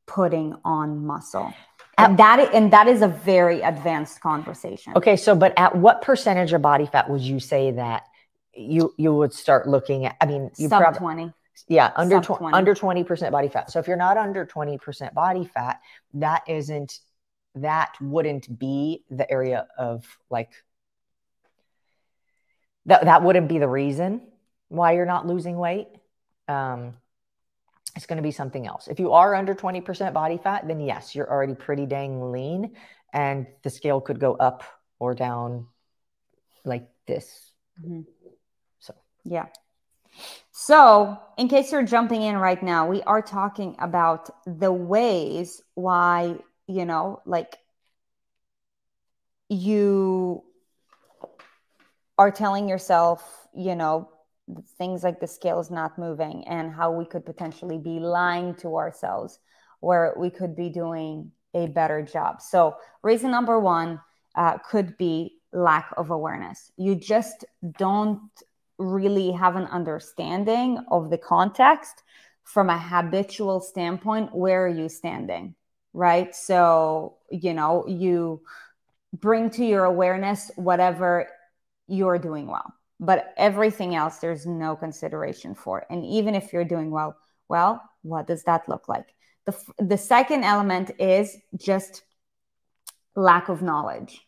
[0.06, 1.54] putting on muscle.
[1.98, 4.94] And that and that is a very advanced conversation.
[4.96, 8.04] Okay so but at what percentage of body fat would you say that
[8.56, 11.34] you you would start looking at i mean you sub prob- 20
[11.68, 12.54] yeah under tw- 20.
[12.54, 13.72] under 20% body fat.
[13.72, 15.80] So if you're not under 20% body fat
[16.16, 17.00] that isn't
[17.56, 20.52] that wouldn't be the area of like
[22.86, 24.22] that that wouldn't be the reason
[24.72, 25.90] why you're not losing weight,
[26.48, 26.94] um,
[27.96, 28.88] it's going to be something else.
[28.88, 32.76] If you are under 20% body fat, then yes, you're already pretty dang lean,
[33.12, 34.64] and the scale could go up
[34.98, 35.68] or down
[36.64, 37.52] like this.
[37.82, 38.02] Mm-hmm.
[38.80, 39.48] So, yeah.
[40.52, 46.38] So, in case you're jumping in right now, we are talking about the ways why,
[46.68, 47.58] you know, like
[49.50, 50.46] you
[52.18, 53.22] are telling yourself,
[53.54, 54.10] you know,
[54.78, 58.76] things like the scale is not moving and how we could potentially be lying to
[58.78, 59.40] ourselves
[59.80, 62.42] where we could be doing a better job.
[62.42, 64.00] So, reason number one
[64.36, 66.72] uh, could be lack of awareness.
[66.78, 67.44] You just
[67.78, 68.22] don't
[68.78, 72.04] really have an understanding of the context
[72.44, 74.34] from a habitual standpoint.
[74.34, 75.56] Where are you standing?
[75.94, 76.34] Right.
[76.34, 78.42] So, you know, you
[79.14, 81.28] bring to your awareness whatever
[81.88, 85.86] you're doing well but everything else there's no consideration for.
[85.90, 87.18] And even if you're doing well
[87.50, 89.14] well what does that look like?
[89.46, 92.04] The, the second element is just
[93.16, 94.22] lack of knowledge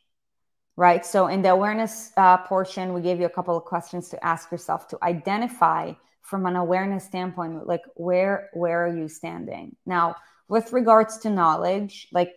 [0.75, 1.05] right?
[1.05, 4.51] So in the awareness uh, portion we gave you a couple of questions to ask
[4.51, 9.75] yourself to identify from an awareness standpoint like where where are you standing?
[9.85, 10.15] Now
[10.47, 12.33] with regards to knowledge like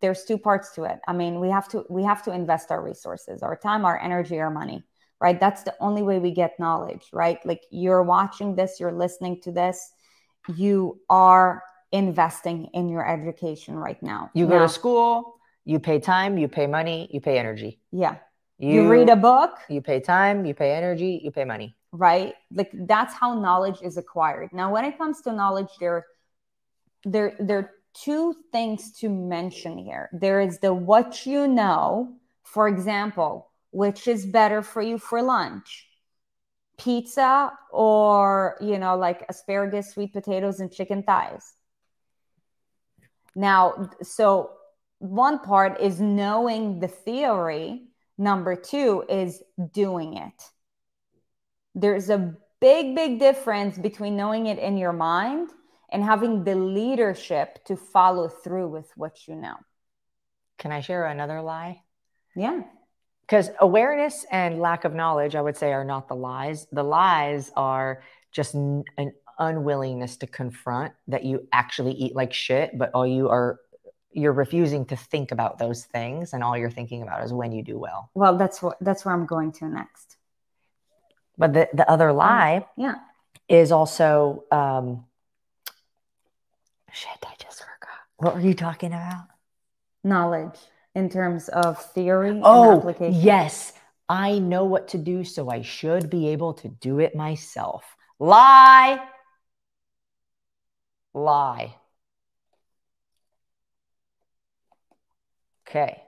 [0.00, 0.98] there's two parts to it.
[1.06, 4.40] I mean we have to we have to invest our resources our time our energy
[4.40, 4.84] our money
[5.20, 5.38] right?
[5.38, 7.44] That's the only way we get knowledge, right?
[7.44, 9.92] Like you're watching this, you're listening to this,
[10.54, 14.30] you are investing in your education right now.
[14.34, 17.80] You now, go to school, you pay time, you pay money, you pay energy.
[17.92, 18.16] Yeah.
[18.58, 21.76] You, you read a book, you pay time, you pay energy, you pay money.
[21.92, 22.34] Right?
[22.52, 24.50] Like that's how knowledge is acquired.
[24.52, 26.04] Now, when it comes to knowledge, there
[27.04, 30.10] there there are two things to mention here.
[30.12, 32.14] There is the what you know.
[32.44, 35.86] For example, which is better for you for lunch
[36.78, 41.54] pizza or you know like asparagus sweet potatoes and chicken thighs
[43.34, 44.50] now so
[44.98, 47.82] one part is knowing the theory,
[48.16, 50.42] number two is doing it.
[51.74, 55.50] There's a big, big difference between knowing it in your mind
[55.90, 59.54] and having the leadership to follow through with what you know.
[60.58, 61.82] Can I share another lie?
[62.34, 62.62] Yeah.
[63.28, 66.66] Because awareness and lack of knowledge, I would say, are not the lies.
[66.72, 68.84] The lies are just an
[69.38, 73.60] unwillingness to confront that you actually eat like shit, but all you are
[74.12, 77.62] you're refusing to think about those things and all you're thinking about is when you
[77.62, 78.10] do well.
[78.14, 80.16] Well, that's what that's where I'm going to next.
[81.36, 82.94] But the, the other lie yeah.
[83.46, 85.04] is also um
[86.90, 88.00] shit, I just forgot.
[88.16, 89.26] What were you talking about?
[90.02, 90.58] Knowledge
[90.98, 93.20] in terms of theory oh, and application.
[93.20, 93.72] Yes.
[94.08, 97.84] I know what to do, so I should be able to do it myself.
[98.18, 99.00] Lie.
[101.14, 101.74] Lie.
[105.68, 106.02] Okay.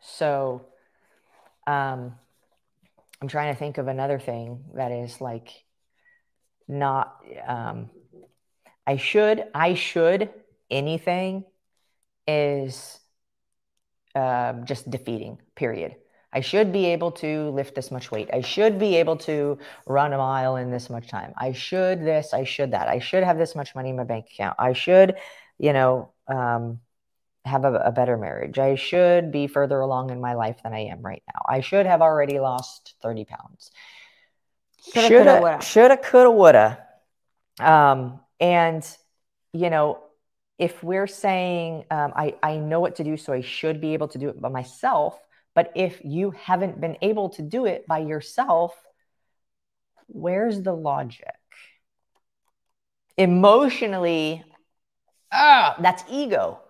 [0.00, 0.66] So
[1.66, 2.14] um,
[3.22, 5.50] I'm trying to think of another thing that is like
[6.66, 7.90] not um,
[8.86, 10.30] I should I should
[10.70, 11.44] anything
[12.26, 12.98] is
[14.14, 15.96] uh, just defeating period
[16.34, 18.28] I should be able to lift this much weight.
[18.32, 21.32] I should be able to run a mile in this much time.
[21.38, 22.88] I should this, I should that.
[22.88, 24.56] I should have this much money in my bank account.
[24.58, 25.14] I should,
[25.58, 26.80] you know, um,
[27.44, 28.58] have a, a, better marriage.
[28.58, 31.42] I should be further along in my life than I am right now.
[31.48, 33.70] I should have already lost 30 pounds.
[34.92, 36.78] Shoulda, shoulda, coulda, shoulda, coulda, woulda.
[37.60, 38.84] Um, and,
[39.52, 40.02] you know,
[40.58, 44.08] if we're saying, um, I, I know what to do, so I should be able
[44.08, 45.18] to do it by myself,
[45.54, 48.74] but if you haven't been able to do it by yourself,
[50.06, 51.34] where's the logic?
[53.16, 54.44] Emotionally,
[55.32, 56.60] ah, that's ego,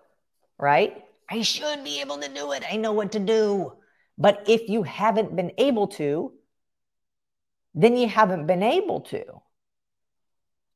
[0.57, 1.03] right?
[1.29, 2.63] I should be able to do it.
[2.71, 3.73] I know what to do.
[4.17, 6.31] But if you haven't been able to,
[7.73, 9.23] then you haven't been able to.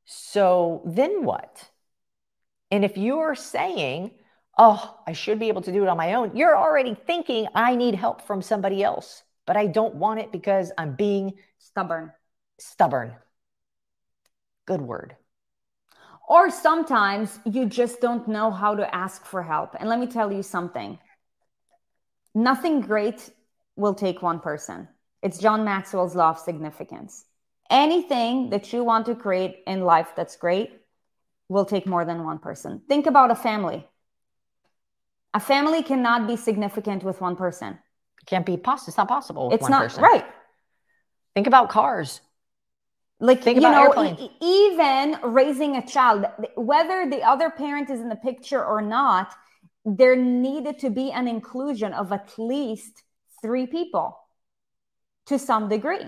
[0.05, 1.69] So then what?
[2.71, 4.11] And if you are saying,
[4.57, 7.75] oh, I should be able to do it on my own, you're already thinking, I
[7.75, 12.11] need help from somebody else, but I don't want it because I'm being stubborn.
[12.59, 13.15] Stubborn.
[14.65, 15.15] Good word.
[16.27, 19.75] Or sometimes you just don't know how to ask for help.
[19.79, 20.99] And let me tell you something
[22.35, 23.31] nothing great
[23.75, 24.87] will take one person.
[25.23, 27.25] It's John Maxwell's law of significance.
[27.71, 30.78] Anything that you want to create in life that's great
[31.49, 32.81] will take more than one person.
[32.87, 33.85] Think about a family.
[35.33, 37.77] A family cannot be significant with one person.
[38.21, 38.89] It can't be possible.
[38.89, 39.51] It's not possible.
[39.51, 40.03] it's not person.
[40.03, 40.25] right.
[41.33, 42.21] Think about cars.
[43.19, 48.07] Like Think you know, e- even raising a child, whether the other parent is in
[48.07, 49.33] the picture or not,
[49.83, 53.03] there needed to be an inclusion of at least
[53.41, 54.17] three people
[55.25, 56.05] to some degree.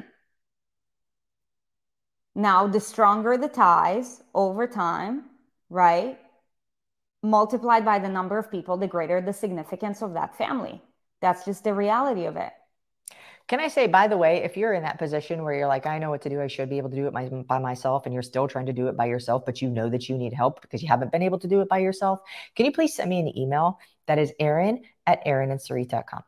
[2.34, 5.31] Now, the stronger the ties over time,
[5.72, 6.20] right?
[7.24, 10.82] multiplied by the number of people, the greater the significance of that family.
[11.22, 12.52] That's just the reality of it.
[13.48, 15.98] Can I say, by the way, if you're in that position where you're like, I
[15.98, 18.14] know what to do, I should be able to do it my, by myself, and
[18.14, 20.62] you're still trying to do it by yourself, but you know that you need help
[20.62, 22.22] because you haven't been able to do it by yourself,
[22.56, 23.80] can you please send me an email?
[24.08, 26.24] That is Erin at erinandsarit.com.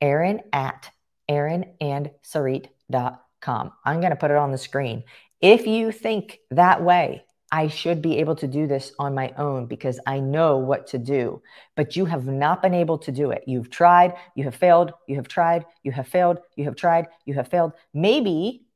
[0.00, 0.90] Erin at
[1.30, 3.72] erinandsarit.com.
[3.84, 5.04] I'm going to put it on the screen.
[5.40, 9.66] If you think that way, I should be able to do this on my own
[9.66, 11.40] because I know what to do.
[11.76, 13.44] But you have not been able to do it.
[13.46, 17.34] You've tried, you have failed, you have tried, you have failed, you have tried, you
[17.34, 17.74] have failed.
[17.92, 18.66] Maybe,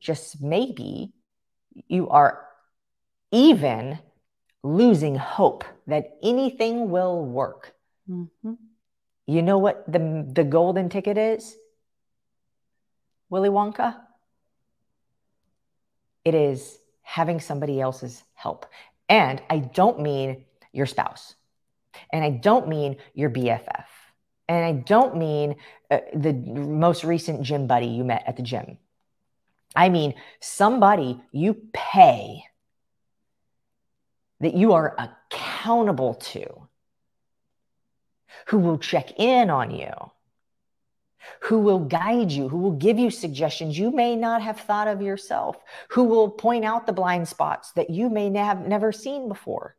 [0.00, 1.12] just maybe,
[1.88, 2.46] you are
[3.32, 3.98] even
[4.62, 7.74] losing hope that anything will work.
[8.08, 8.54] Mm-hmm.
[9.26, 11.54] You know what the, the golden ticket is?
[13.28, 13.94] Willy Wonka?
[16.24, 16.77] It is
[17.08, 18.66] having somebody else's help.
[19.08, 20.44] And I don't mean
[20.74, 21.34] your spouse.
[22.12, 23.86] And I don't mean your BFF.
[24.46, 25.56] And I don't mean
[25.90, 28.76] uh, the most recent gym buddy you met at the gym.
[29.74, 32.44] I mean somebody you pay
[34.40, 36.44] that you are accountable to,
[38.48, 39.92] who will check in on you,
[41.40, 45.02] who will guide you, who will give you suggestions you may not have thought of
[45.02, 45.56] yourself,
[45.90, 49.76] who will point out the blind spots that you may have never seen before,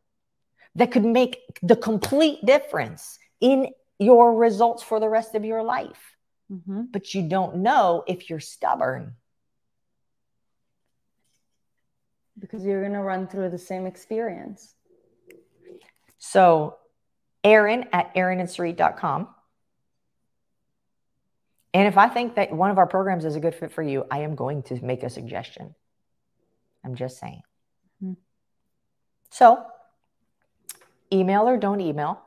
[0.74, 6.16] that could make the complete difference in your results for the rest of your life.
[6.50, 6.82] Mm-hmm.
[6.90, 9.14] But you don't know if you're stubborn.
[12.38, 14.74] Because you're going to run through the same experience.
[16.18, 16.78] So
[17.44, 19.28] Erin at erinandsarit.com.
[21.72, 24.04] And if I think that one of our programs is a good fit for you,
[24.10, 25.74] I am going to make a suggestion.
[26.84, 27.42] I'm just saying.
[28.02, 28.14] Mm-hmm.
[29.30, 29.64] So,
[31.12, 32.20] email or don't email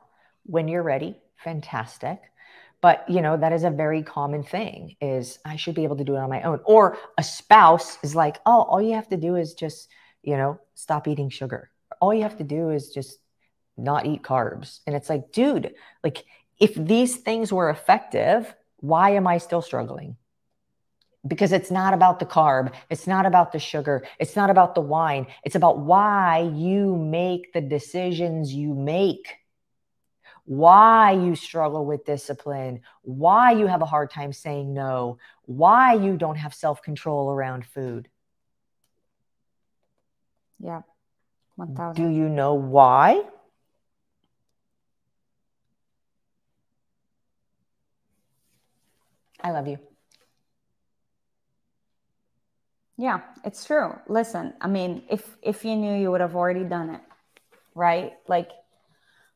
[0.44, 1.16] when you're ready.
[1.36, 2.20] Fantastic.
[2.80, 6.04] But, you know, that is a very common thing is I should be able to
[6.04, 6.60] do it on my own.
[6.64, 9.88] Or a spouse is like, "Oh, all you have to do is just,
[10.22, 11.70] you know, stop eating sugar.
[12.00, 13.18] All you have to do is just
[13.78, 16.24] not eat carbs." And it's like, dude, like
[16.60, 18.54] if these things were effective,
[18.84, 20.18] why am I still struggling?
[21.26, 22.74] Because it's not about the carb.
[22.90, 24.06] It's not about the sugar.
[24.20, 25.26] It's not about the wine.
[25.42, 29.36] It's about why you make the decisions you make,
[30.44, 35.16] why you struggle with discipline, why you have a hard time saying no,
[35.46, 38.10] why you don't have self control around food.
[40.60, 40.82] Yeah.
[41.56, 41.94] 1000.
[41.94, 43.22] Do you know why?
[49.44, 49.78] I love you.
[52.96, 53.94] Yeah, it's true.
[54.08, 57.00] Listen, I mean, if if you knew you would have already done it,
[57.74, 58.14] right?
[58.28, 58.50] Like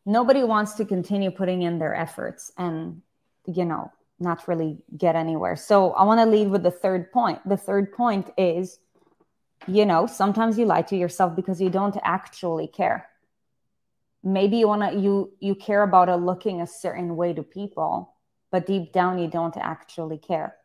[0.07, 3.03] nobody wants to continue putting in their efforts and
[3.47, 5.57] you know, not really get anywhere.
[5.57, 7.47] So I want to lead with the third point.
[7.49, 8.79] The third point is
[9.67, 13.09] you know, sometimes you lie to yourself because you don't actually care.
[14.25, 18.15] Maybe you want to you you care about a looking a certain way to people
[18.51, 20.57] but deep down you don't actually care.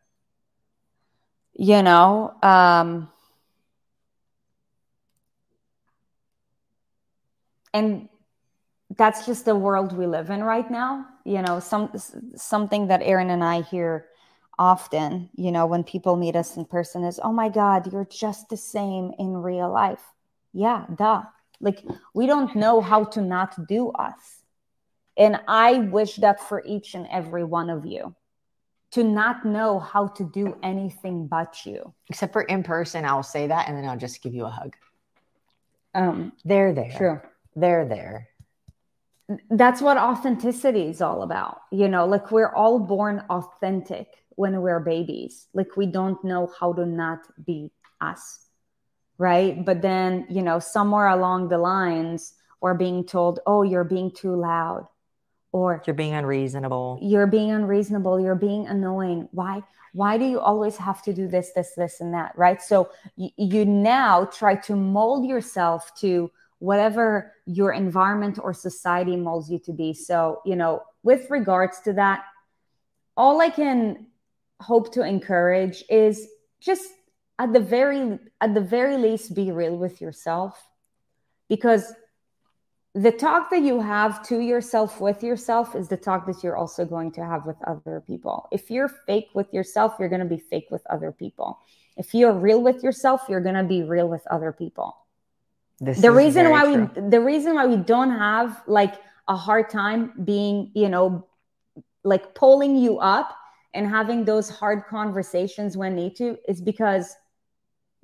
[1.52, 3.08] You know um,
[7.72, 8.08] and
[8.96, 11.06] that's just the world we live in right now.
[11.24, 11.90] You know some
[12.36, 14.06] something that erin and i hear
[14.58, 18.48] often you know when people meet us in person is oh my god you're just
[18.48, 20.02] the same in real life.
[20.52, 21.22] Yeah duh.
[21.60, 21.82] Like
[22.14, 24.43] we don't know how to not do us
[25.16, 28.14] and I wish that for each and every one of you
[28.92, 31.92] to not know how to do anything but you.
[32.08, 34.76] Except for in person, I'll say that and then I'll just give you a hug.
[35.94, 36.92] Um, they're there.
[36.96, 37.20] True.
[37.56, 38.28] They're there.
[39.50, 41.62] That's what authenticity is all about.
[41.72, 45.46] You know, like we're all born authentic when we're babies.
[45.54, 48.40] Like we don't know how to not be us.
[49.18, 49.64] Right.
[49.64, 54.34] But then, you know, somewhere along the lines, we're being told, oh, you're being too
[54.34, 54.88] loud
[55.54, 56.98] or you're being unreasonable.
[57.00, 58.18] You're being unreasonable.
[58.18, 59.28] You're being annoying.
[59.30, 62.60] Why why do you always have to do this this this and that right?
[62.60, 66.28] So y- you now try to mold yourself to
[66.58, 69.94] whatever your environment or society molds you to be.
[69.94, 72.24] So you know with regards to that
[73.16, 74.06] all i can
[74.60, 76.26] hope to encourage is
[76.58, 76.88] just
[77.38, 80.60] at the very at the very least be real with yourself.
[81.48, 81.92] Because
[82.94, 86.84] the talk that you have to yourself with yourself is the talk that you're also
[86.84, 88.48] going to have with other people.
[88.52, 91.58] If you're fake with yourself, you're going to be fake with other people.
[91.96, 94.96] If you're real with yourself, you're going to be real with other people.
[95.80, 96.90] This the reason why true.
[96.94, 98.94] we the reason why we don't have like
[99.26, 101.26] a hard time being, you know,
[102.04, 103.36] like pulling you up
[103.74, 107.16] and having those hard conversations when need to is because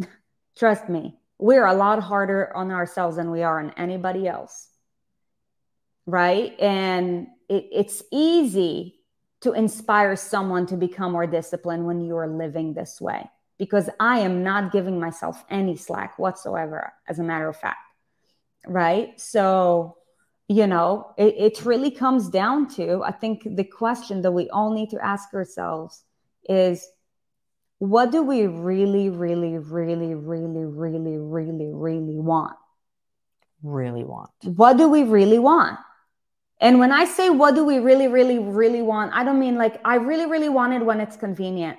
[0.59, 4.70] trust me, we're a lot harder on ourselves than we are on anybody else
[6.07, 6.59] right?
[6.61, 9.01] And it, it's easy
[9.40, 13.28] to inspire someone to become more disciplined when you are living this way
[13.59, 17.78] because I am not giving myself any slack whatsoever, as a matter of fact,
[18.66, 19.20] right?
[19.20, 19.98] So,
[20.48, 24.72] you know, it, it really comes down to I think the question that we all
[24.72, 26.05] need to ask ourselves
[26.48, 26.88] is
[27.78, 32.57] what do we really, really, really, really, really, really, really want?
[33.62, 34.30] Really want.
[34.42, 35.78] What do we really want?
[36.61, 39.81] And when I say what do we really, really, really want, I don't mean like
[39.85, 41.79] I really, really want it when it's convenient,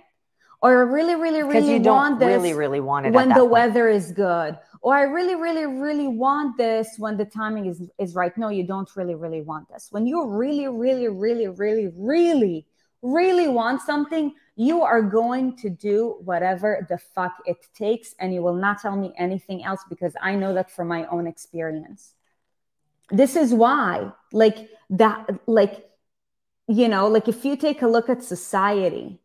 [0.62, 3.52] or I really, really, really want this really, really want it when the point.
[3.52, 8.16] weather is good, or I really, really, really want this when the timing is is
[8.16, 8.36] right.
[8.38, 9.90] No, you don't really, really want this.
[9.92, 12.66] When you really, really, really, really, really,
[13.04, 18.42] really want something, you are going to do whatever the fuck it takes, and you
[18.42, 22.16] will not tell me anything else because I know that from my own experience
[23.12, 25.86] this is why like that like
[26.68, 29.20] you know like if you take a look at society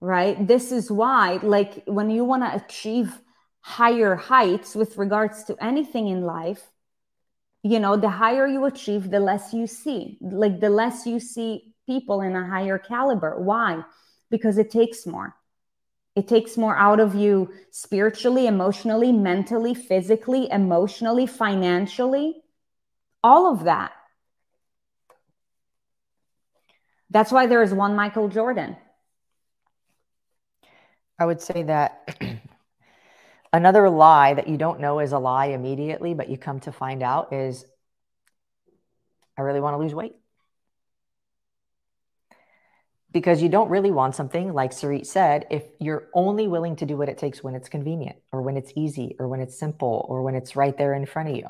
[0.00, 3.20] right this is why like when you want to achieve
[3.60, 6.70] higher heights with regards to anything in life
[7.62, 11.74] you know the higher you achieve the less you see like the less you see
[11.86, 13.40] people in a higher caliber.
[13.40, 13.82] Why?
[14.30, 15.36] Because it takes more.
[16.16, 22.43] It takes more out of you spiritually emotionally mentally physically emotionally financially
[23.24, 23.92] all of that
[27.14, 28.76] That's why there is one Michael Jordan.
[31.16, 32.16] I would say that
[33.52, 37.04] another lie that you don't know is a lie immediately, but you come to find
[37.04, 37.64] out is
[39.38, 40.16] I really want to lose weight.
[43.12, 46.96] Because you don't really want something, like Sarit said, if you're only willing to do
[46.96, 50.22] what it takes when it's convenient or when it's easy or when it's simple or
[50.22, 51.46] when it's right there in front of you.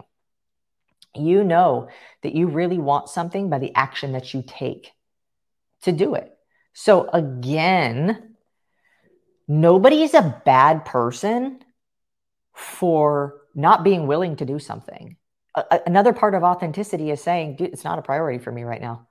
[1.17, 1.89] You know
[2.23, 4.93] that you really want something by the action that you take
[5.83, 6.37] to do it.
[6.73, 8.35] So, again,
[9.47, 11.61] nobody is a bad person
[12.55, 15.17] for not being willing to do something.
[15.55, 19.07] A- another part of authenticity is saying, it's not a priority for me right now.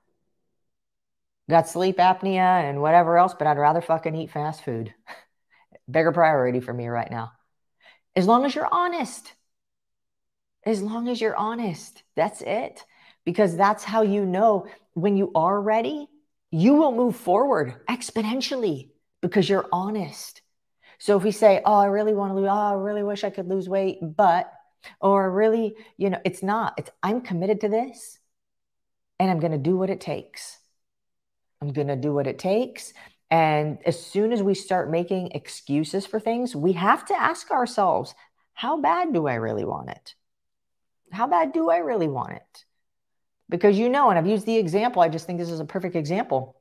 [1.48, 4.94] Got sleep apnea and whatever else, but I'd rather fucking eat fast food.
[5.90, 7.32] Bigger priority for me right now.
[8.16, 9.32] As long as you're honest.
[10.66, 12.02] As long as you're honest.
[12.16, 12.84] That's it.
[13.24, 16.08] Because that's how you know when you are ready,
[16.50, 18.90] you will move forward exponentially
[19.22, 20.42] because you're honest.
[20.98, 23.30] So if we say, "Oh, I really want to lose, oh, I really wish I
[23.30, 24.52] could lose weight," but
[25.00, 26.74] or really, you know, it's not.
[26.78, 28.18] It's I'm committed to this
[29.18, 30.58] and I'm going to do what it takes.
[31.60, 32.92] I'm going to do what it takes.
[33.30, 38.14] And as soon as we start making excuses for things, we have to ask ourselves,
[38.52, 40.14] how bad do I really want it?
[41.12, 42.64] How bad do I really want it?
[43.48, 45.94] Because you know, and I've used the example, I just think this is a perfect
[45.96, 46.56] example.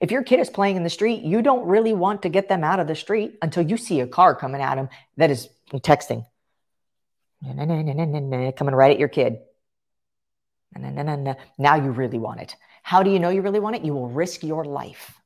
[0.00, 2.64] If your kid is playing in the street, you don't really want to get them
[2.64, 4.88] out of the street until you see a car coming at them
[5.18, 6.24] that is texting,
[7.42, 9.38] coming right at your kid.
[11.58, 12.56] Now you really want it.
[12.82, 13.84] How do you know you really want it?
[13.84, 15.20] You will risk your life.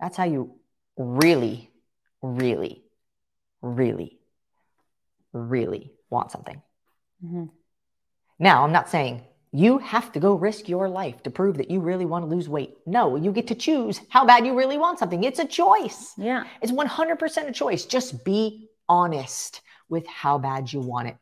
[0.00, 0.56] That's how you
[0.96, 1.70] really,
[2.22, 2.82] really,
[3.62, 4.18] really,
[5.32, 6.62] really want something.
[7.24, 7.44] Mm-hmm.
[8.38, 11.80] Now, I'm not saying you have to go risk your life to prove that you
[11.80, 12.76] really want to lose weight.
[12.86, 15.24] No, you get to choose how bad you really want something.
[15.24, 16.14] It's a choice.
[16.16, 16.44] Yeah.
[16.62, 17.84] It's 100% a choice.
[17.84, 21.16] Just be honest with how bad you want it.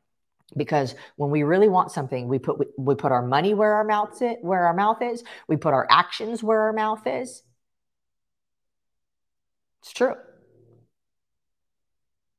[0.57, 4.21] Because when we really want something, we put we put our money where our mouth
[4.23, 5.23] is, where our mouth is.
[5.47, 7.43] We put our actions where our mouth is.
[9.83, 10.15] It's true.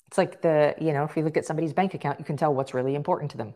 [0.09, 2.51] It's like the, you know, if you look at somebody's bank account, you can tell
[2.51, 3.53] what's really important to them.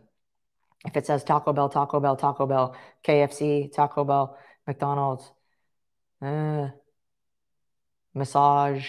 [0.86, 4.38] If it says Taco Bell, Taco Bell, Taco Bell, KFC, Taco Bell,
[4.68, 5.32] McDonald's,
[6.22, 6.68] uh,
[8.14, 8.88] massage,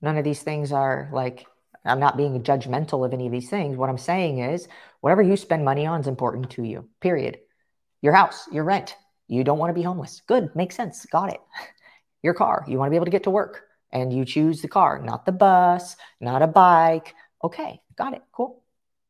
[0.00, 1.48] none of these things are like,
[1.84, 3.76] I'm not being judgmental of any of these things.
[3.76, 4.68] What I'm saying is,
[5.00, 7.40] whatever you spend money on is important to you, period.
[8.02, 8.94] Your house, your rent,
[9.26, 10.22] you don't want to be homeless.
[10.28, 11.04] Good, makes sense.
[11.06, 11.40] Got it.
[12.22, 14.68] Your car, you want to be able to get to work and you choose the
[14.68, 17.14] car, not the bus, not a bike.
[17.42, 18.22] Okay, got it.
[18.32, 18.62] Cool.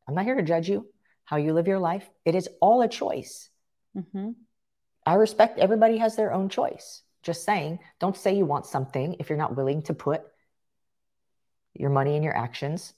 [0.06, 0.86] I'm not here to judge you
[1.24, 2.08] how you live your life.
[2.24, 3.48] It is all a choice.
[3.96, 4.30] Mm-hmm.
[5.06, 7.02] I respect everybody has their own choice.
[7.22, 10.22] Just saying, don't say you want something if you're not willing to put
[11.74, 12.94] your money and your actions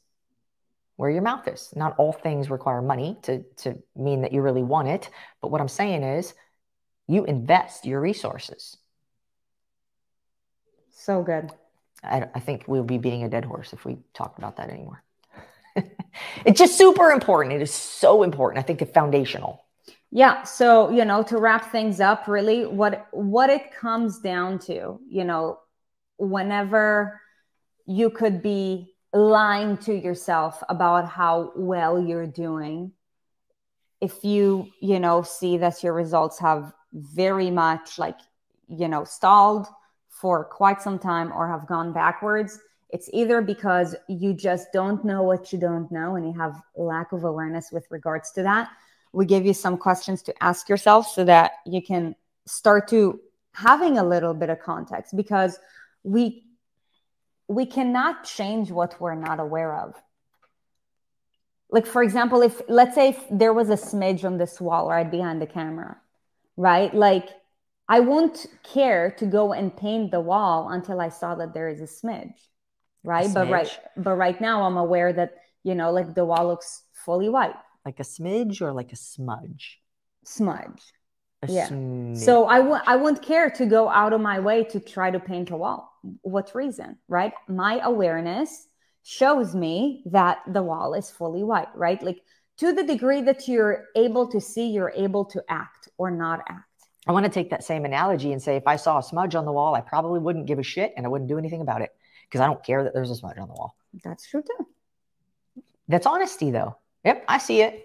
[0.97, 1.73] where your mouth is.
[1.75, 5.11] Not all things require money to, to mean that you really want it.
[5.41, 6.35] But what I'm saying is,
[7.09, 8.77] you invest your resources.
[10.91, 11.51] So good.
[12.03, 15.03] I, I think we'll be beating a dead horse if we talk about that anymore.
[16.45, 17.55] it's just super important.
[17.55, 18.63] It is so important.
[18.63, 19.65] I think it's foundational.
[20.11, 20.43] Yeah.
[20.43, 25.25] So, you know, to wrap things up, really what what it comes down to, you
[25.25, 25.59] know,
[26.19, 27.21] whenever
[27.87, 32.93] you could be lying to yourself about how well you're doing,
[34.01, 38.19] if you, you know, see that your results have very much like,
[38.69, 39.67] you know, stalled
[40.13, 42.61] for quite some time or have gone backwards,
[42.91, 47.13] it's either because you just don't know what you don't know and you have lack
[47.13, 48.69] of awareness with regards to that.
[49.15, 52.15] We give you some questions to ask yourself so that you can
[52.47, 53.21] start to
[53.53, 55.59] having a little bit of context because
[56.05, 56.45] we
[57.49, 59.95] we cannot change what we're not aware of.
[61.71, 65.11] Like for example, if let's say if there was a smidge on this wall right
[65.11, 65.97] behind the camera,
[66.57, 66.95] right?
[66.95, 67.29] Like
[67.89, 71.81] I won't care to go and paint the wall until I saw that there is
[71.81, 72.35] a smidge
[73.05, 73.33] right?
[73.33, 77.29] But right but right now i'm aware that you know like the wall looks fully
[77.29, 77.55] white.
[77.85, 79.81] Like a smidge or like a smudge?
[80.25, 80.83] Smudge.
[81.43, 81.69] A yeah.
[81.69, 82.19] smidge.
[82.19, 85.19] so I w- I wouldn't care to go out of my way to try to
[85.19, 85.93] paint a wall.
[86.23, 87.33] What reason right?
[87.49, 88.69] My awareness
[89.03, 92.01] shows me that the wall is fully white right?
[92.03, 92.21] Like
[92.59, 96.72] to the degree that you're able to see you're able to act or not act
[97.07, 99.45] I want to take that same analogy and say if I saw a smudge on
[99.45, 101.91] the wall, I probably wouldn't give a shit and I wouldn't do anything about it
[102.29, 103.77] because I don't care that there's a smudge on the wall.
[104.05, 105.63] That's true too.
[105.89, 106.77] That's honesty though.
[107.05, 107.85] Yep, I see it.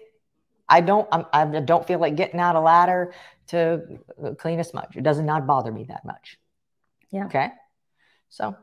[0.68, 1.08] I don't.
[1.10, 3.14] I'm, I don't feel like getting out a ladder
[3.48, 3.82] to
[4.22, 4.96] uh, clean a smudge.
[4.96, 6.38] It does not bother me that much.
[7.10, 7.26] Yeah.
[7.26, 7.50] Okay.
[8.28, 8.54] So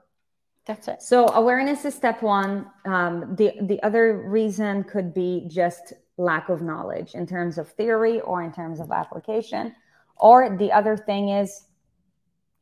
[0.65, 1.01] that's it.
[1.01, 2.67] So awareness is step one.
[2.85, 8.21] Um, the the other reason could be just lack of knowledge in terms of theory
[8.21, 9.75] or in terms of application,
[10.17, 11.65] or the other thing is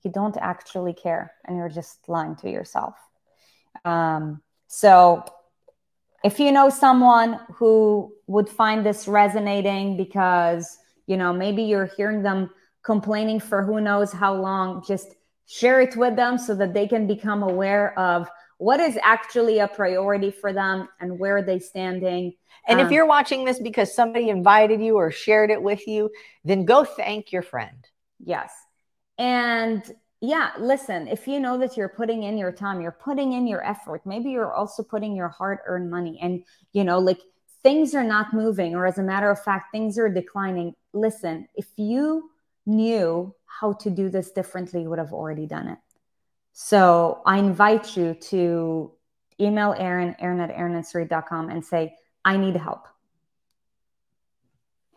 [0.03, 2.95] you don't actually care and you're just lying to yourself.
[3.85, 5.23] Um, so
[6.23, 12.23] if you know someone who would find this resonating because you know maybe you're hearing
[12.23, 12.49] them
[12.83, 17.07] complaining for who knows how long just share it with them so that they can
[17.07, 18.29] become aware of
[18.67, 22.23] what is actually a priority for them and where are they standing?
[22.67, 26.01] And Um, if you're watching this because somebody invited you or shared it with you,
[26.49, 27.79] then go thank your friend.
[28.33, 28.51] yes.
[29.17, 29.81] And
[30.33, 33.61] yeah listen if you know that you're putting in your time you're putting in your
[33.73, 36.33] effort maybe you're also putting your hard earned money and
[36.77, 37.19] you know like
[37.65, 40.69] things are not moving or as a matter of fact things are declining.
[41.07, 42.05] Listen if you
[42.65, 45.79] knew how to do this differently you would have already done it
[46.53, 48.91] so i invite you to
[49.41, 52.87] email Erin, Erin at erinandsarit.com and say i need help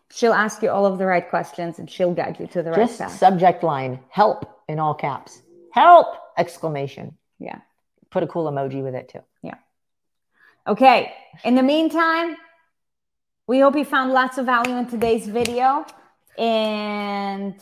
[0.09, 2.87] she'll ask you all of the right questions and she'll guide you to the right
[2.87, 5.41] Just path subject line help in all caps.
[5.71, 6.07] Help!
[6.37, 7.17] Exclamation.
[7.39, 7.59] Yeah.
[8.09, 9.21] Put a cool emoji with it too.
[9.41, 9.55] Yeah.
[10.67, 11.13] Okay.
[11.43, 12.35] In the meantime,
[13.47, 15.85] we hope you found lots of value in today's video.
[16.37, 17.55] And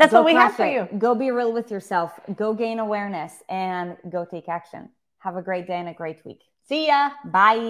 [0.00, 0.72] That's go what we have for it.
[0.72, 0.98] you.
[0.98, 2.18] Go be real with yourself.
[2.34, 4.88] Go gain awareness and go take action.
[5.18, 6.40] Have a great day and a great week.
[6.68, 7.10] See ya.
[7.26, 7.68] Bye.